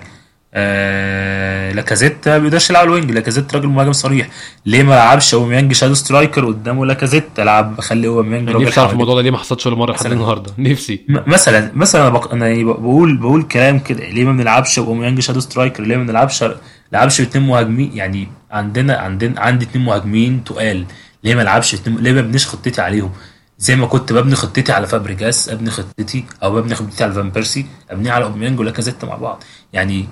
[0.54, 4.28] آه لاكازيت ما بيقدرش يلعب على ال wing لاكازيت راجل مهاجم صريح.
[4.66, 8.92] ليه ما لعبش اوباميانج shadow striker قدامه لاكازيت؟ العب بخلي اوباميانج راجل نفسي أعرف.
[8.92, 10.06] الموضوع ده ليه ما حصلش ولا مرة لحد.
[10.06, 10.52] النهارده.
[10.58, 11.00] نفسي.
[11.08, 12.32] مثلا مثلا أنا بق...
[12.32, 14.08] أنا يعني بقول بقول كلام كده.
[14.08, 16.44] ليه ما بنلعبش اوباميانج shadow striker؟ ليه ما بنلعبش
[16.92, 20.84] لعبش اتنين مهاجمين يعني عندنا عندنا عندي اتنين مهاجمين تقال
[21.24, 23.12] ليه ما العبش اتنين ليه ما ببنيش خطتي عليهم
[23.58, 27.66] زي ما كنت ببني خطتي على فابريجاس ابني خطتي أو ببني خطتي على فان بيرسي
[27.90, 30.08] ابنيها على أوباميانج ولاكازيت مع بعض يعني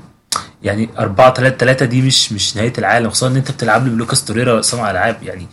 [0.63, 4.25] يعني 4 3 3 دي مش مش نهاية العالم خصوصا إن أنت بتلعب لي بلوكاس
[4.25, 5.47] توريرا صانع ألعاب يعني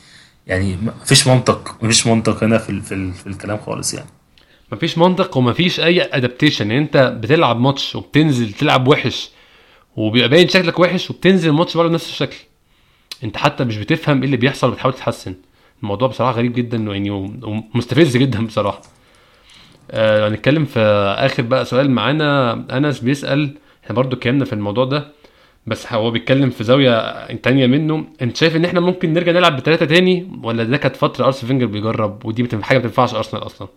[0.48, 2.82] يعني مفيش منطق مفيش منطق هنا في.
[2.82, 3.12] في.
[3.14, 4.10] في الكلام خالص يعني
[4.72, 9.30] مفيش منطق ومفيش أي adaptation يعني أنت بتلعب ماتش وبتنزل تلعب وحش
[9.96, 12.36] وبيبقى باين شكلك وحش وبتنزل الماتش برضه بنفس الشكل.
[13.24, 15.36] انت حتى مش بتفهم إيه اللي بيحصل وبتحاول تتحسن.
[15.84, 18.82] الموضوع بصراحة غريب جدا يعني ومستفز جدا بصراحة.
[19.92, 20.80] آه هنتكلم في
[21.18, 25.08] آخر بقى سؤال معانا أنس بيسأل إحنا برضو اتكلمنا في الموضوع ده
[25.68, 28.06] بس هو بيتكلم في زاوية تانية منه.
[28.22, 31.66] أنت شايف إن إحنا ممكن نرجع نلعب بثلاثه تاني ولا ده كانت فترة أرسنال فينجر
[31.66, 33.68] بيجرب ودي حاجة ما بتنفعش أرسنال أصلا؟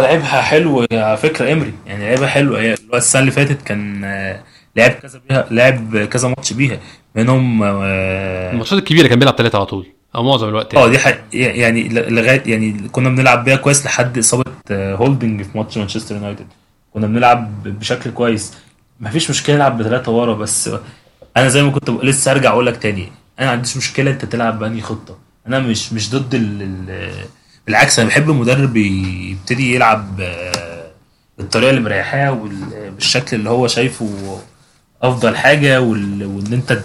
[0.00, 2.56] لعبها حلو على فكرة امري يعني لعبها حلو.
[2.56, 4.42] هي السنة اللي فاتت كان آه،
[4.78, 6.78] لعب كذا بيها لعب كذا ماتش بيها.
[7.14, 11.18] منهم آه الماتشات الكبيرة كان بيلعب ثلاثة على طول أو معظم الوقت آه، دي حق
[11.32, 16.46] يعني لغاية يعني كنا بنلعب بيها كويس لحد إصابة آه، هولدنج في ماتش مانشستر يونايتد.
[16.94, 18.52] كنا بنلعب بشكل كويس.
[19.00, 20.70] مفيش مشكلة نلعب بثلاثه ورا بس
[21.36, 23.08] أنا زي ما كنت لسه ارجع أقول لك تاني
[23.38, 25.18] أنا ما عنديش مشكلة أنت تلعب بأنهي خطة.
[25.46, 27.10] أنا مش مش ضد ال ال
[27.66, 30.90] بالعكس أنا بحب المدرب يبتدي يلعب آه،
[31.38, 34.38] بالطريقة اللي مريحاه وبالشكل اللي هو شايفه
[35.02, 36.82] أفضل حاجة وإن أنت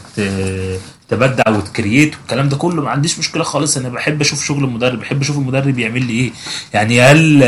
[1.10, 2.82] تبدع وتكريت والكلام ده كله.
[2.82, 3.78] ما عنديش مشكلة خالص.
[3.78, 5.00] أنا بحب أشوف شغل المدرب.
[5.00, 6.32] بحب أشوف المدرب يعمل لي إيه.
[6.74, 7.44] يعني هل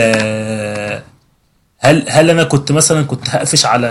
[1.79, 3.87] هل هل أنا كنت مثلا كنت هقفش على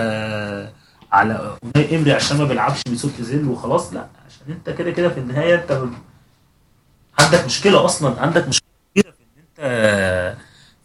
[1.11, 1.57] على
[1.91, 4.07] إمري عشان ما بيلعبش بيسوق زيل وخلاص؟ لا.
[4.27, 5.81] عشان أنت كده كده في النهاية أنت
[7.19, 8.21] عندك مشكلة أصلا.
[8.21, 8.65] عندك مشكلة
[8.95, 10.35] في إن أنت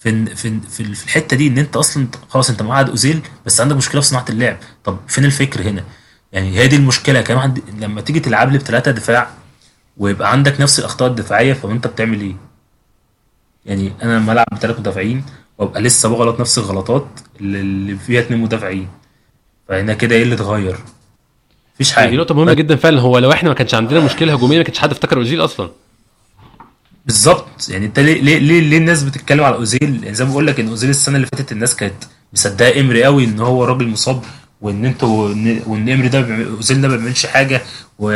[0.01, 3.76] في في في في الحتة دي إن أنت أصلا خلاص أنت مقعد أوزيل بس عندك
[3.76, 4.57] مشكلة في صناعة اللعب.
[4.84, 5.84] طب فين الفكر هنا؟
[6.32, 7.20] يعني هي دي المشكلة.
[7.20, 9.30] كمان عند لما تيجي تلعب لي بثلاثه دفاع
[9.96, 12.36] ويبقى عندك نفس الأخطاء الدفاعية فانت بتعمل إيه؟
[13.66, 15.24] يعني أنا لما ألعب بثلاث مدافعين
[15.59, 17.07] وأبقى لسه بغلط نفس الغلطات
[17.40, 18.88] اللي فيها اتنين مدافعين.
[19.68, 20.76] فهنا كده إيه اللي اتغير؟
[21.74, 23.01] مفيش دي حاجة نقطة مهمة جدا فعلا.
[23.01, 25.70] هو لو إحنا ما كانش عندنا مشكلة هجومية ما كانش حد افتكر أوزيل أصلا.
[27.07, 27.68] بالظبط.
[27.68, 30.61] يعني انت ليه ليه ليه, ليه الناس بتتكلم على أوزيل؟ يعني زي ما بقول لك
[30.61, 34.22] إن أوزيل السنة اللي فاتت الناس كانت مصدقة إمري قوي إن هو راجل مصاب
[34.61, 35.28] وإن أنتوا
[35.66, 37.62] وان إمري ده أوزيل ده ما بيعملش حاجة
[37.98, 38.07] و...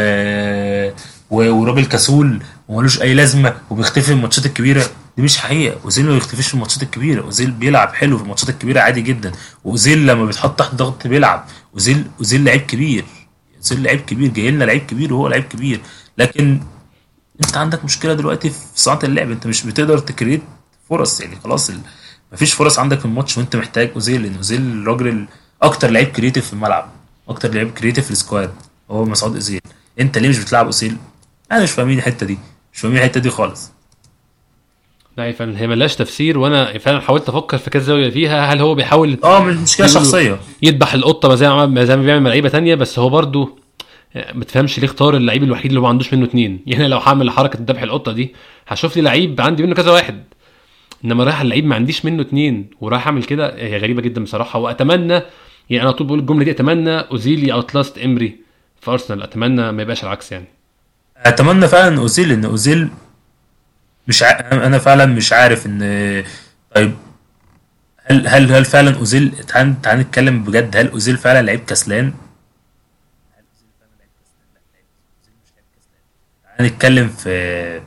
[1.30, 1.50] و...
[1.50, 4.82] وراجل كسول ومالوش أي لازمة وبيختفي في الماتشات الكبيرة.
[5.16, 5.76] دي مش حقيقة.
[5.84, 7.22] أوزيل ما بيختفيش في الماتشات الكبيرة.
[7.22, 9.32] أوزيل بيلعب حلو في الماتشات الكبيرة عادي جدا.
[9.64, 11.44] وأوزيل لما بيتحط تحت ضغط بيلعب.
[11.74, 13.04] اوزيل أوزيل لعيب كبير.
[13.56, 14.30] أوزيل لعيب كبير.
[14.30, 15.80] جاي لنا لعيب كبير وهو لعيب كبير.
[16.18, 16.60] لكن
[17.40, 19.30] انت عندك مشكلة دلوقتي في صناعة اللعب.
[19.30, 20.42] انت مش بتقدر تكريت
[20.90, 21.78] فرص يعني خلاص ال...
[22.32, 25.26] مفيش فرص عندك في الماتش وانت محتاج اوزيل لأن اوزيل الراجل ال-
[25.62, 26.90] أكتر لعيب creative في الملعب
[27.28, 28.50] أكتر لعيب creative في ال squad
[28.90, 29.60] هو مسعود اوزيل
[30.00, 30.96] انت ليه مش بتلعب اوزيل
[31.52, 32.38] أنا مش فاهمين الحتة دي
[32.74, 33.70] مش فاهمين الحتة دي خالص.
[35.18, 38.74] لا فعلا هي ملهاش تفسير وأنا فعلا حاولت أفكر في كذا زاوية فيها هل هو
[38.74, 40.40] بيحاول آه مش مشكلة شخصية.
[40.62, 43.58] يذبح القطة زي ما زي ما بيعمل مع لعيبه تانية بس هو برضو
[44.14, 46.60] ما تفهمش ليه اختار اللعيب الوحيد اللي هو ما عندوش منه اتنين.
[46.66, 48.34] يعني لو هعمل حركة ذبح القطة دي
[48.68, 50.24] هشوف لي لعيب عندي منه كذا واحد.
[51.04, 54.58] إنما رايح اللعيب ما عنديش منه اتنين ورايح أعمل كده هي غريبة جدا بصراحة.
[54.58, 55.22] وأتمنى
[55.70, 58.36] يعني أنا طول بقول الجملة دي أتمنى اوزيل أوتلاست إمري
[58.80, 59.22] في أرسنال.
[59.22, 60.46] أتمنى ما يبقاش العكس يعني.
[61.16, 62.88] أتمنى فعلا اوزيل إن أوزيل
[64.08, 64.26] مش ع...
[64.52, 66.24] أنا فعلا مش عارف إن
[66.74, 66.92] طيب
[68.04, 70.76] هل هل هل فعلا أوزيل تعال تعال نتكلم بجد.
[70.76, 72.12] هل أوزيل فعلا لعيب كسلان؟
[76.58, 77.80] تعال نتكلم في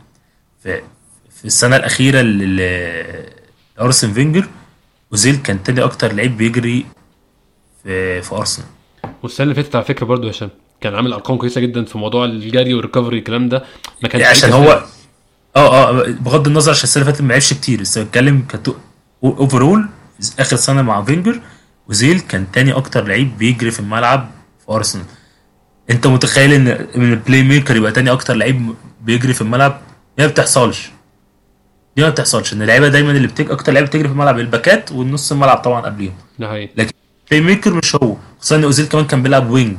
[0.63, 0.81] في
[1.29, 2.21] في السنة الأخيرة
[3.77, 4.47] لأرسن فينجر
[5.11, 6.85] أوزيل كان تاني أكتر لعيب بيجري
[7.83, 8.67] في في أرسنال.
[9.23, 10.49] والسنة اللي فاتت على فكرة برضو يا هشام
[10.81, 13.63] كان عامل أرقام كويسة جدا في موضوع الجري وال recovery الكلام ده.
[14.03, 14.83] ما كانش عشان لعيب هو.
[15.55, 18.73] آه آه بغض النظر عشان السنة اللي فاتت ما لعبش كتير بس بتكلم كتو
[19.23, 19.89] overall
[20.39, 21.41] آخر سنة مع فينجر
[21.87, 24.31] أوزيل كان تاني أكتر لعيب بيجري في الملعب
[24.65, 25.05] في أرسنال.
[25.89, 29.81] انت متخيل ان ال playmaker يبقى تاني أكتر لعيب بيجري في الملعب؟
[30.17, 30.89] دي ما بتحصلش.
[31.97, 32.53] دي ما بتحصلش.
[32.53, 33.51] ان اللعيبة دايما اللي بتج...
[33.51, 36.13] أكتر لعيبة بتجري في الملعب الباكات والنص الملعب طبعا قبليهم.
[36.39, 36.69] ده حقيقي.
[36.77, 36.91] لكن
[37.31, 38.15] playmaker مش هو.
[38.39, 39.77] خصوصا إن أوزيل كمان كان بيلعب wing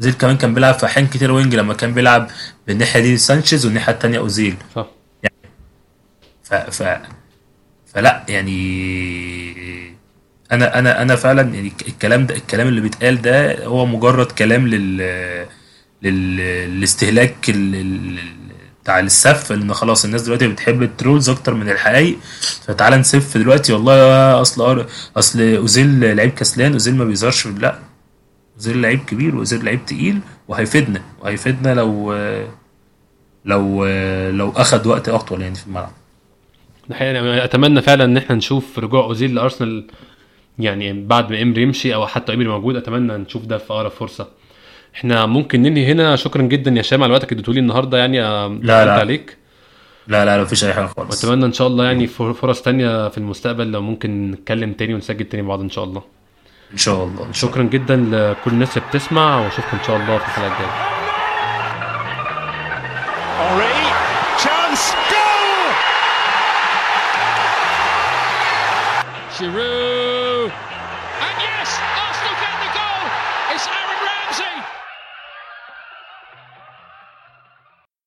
[0.00, 2.30] أوزيل كمان كان بيلعب في أحيان كتير wing لما كان بيلعب
[2.66, 4.56] بالناحية دي سانشيز والناحية التانية أوزيل.
[4.74, 4.86] صح.
[6.42, 6.98] ف ف
[7.86, 9.99] فلا يعني
[10.52, 14.96] أنا أنا أنا فعلا يعني الكلام ده الكلام اللي بيتقال ده هو مجرد كلام لل
[16.02, 17.50] لل للاستهلاك
[18.82, 22.16] بتاع السف إن خلاص الناس دلوقتي بتحب الترولز أكتر من الحقيقي
[22.66, 24.86] فتعالى نسف دلوقتي والله أصل
[25.16, 27.78] أصل أوزيل لعيب كسلان أوزيل ما بيظهرش لا.
[28.56, 32.12] أوزيل لعيب كبير وأوزيل لعيب تقيل وهيفيدنا وهيفيدنا لو
[33.44, 33.86] لو
[34.30, 35.92] لو أخد وقت أطول يعني في الملعب.
[37.44, 39.86] أتمنى فعلا إن إحنا نشوف رجوع أوزيل لأرسنال
[40.62, 44.28] يعني بعد ما إمري يمشي أو حتى إمري موجود أتمنى نشوف ده في أقرب فرصة.
[44.94, 46.16] إحنا ممكن ننهي هنا.
[46.16, 47.24] شكرا جدا يا هشام على وقتك.
[47.32, 48.48] اللي اديتولي النهارده يعني لا.
[48.84, 49.36] طولت عليك.
[50.08, 51.24] لا لا لا مفيش أي حاجة خالص.
[51.24, 53.72] وأتمنى إن شاء الله يعني فر- فرص تانية في المستقبل.
[53.72, 56.02] لو ممكن نتكلم تاني ونسجل تاني مع بعض إن شاء الله.
[56.72, 57.32] إن شاء الله إن شاء الله.
[57.32, 59.40] شكرا جدا لكل الناس اللي بتسمع.
[59.40, 60.90] وأشوفكم إن شاء الله في الحلقة الجاية!
[69.38, 69.69] Giroud,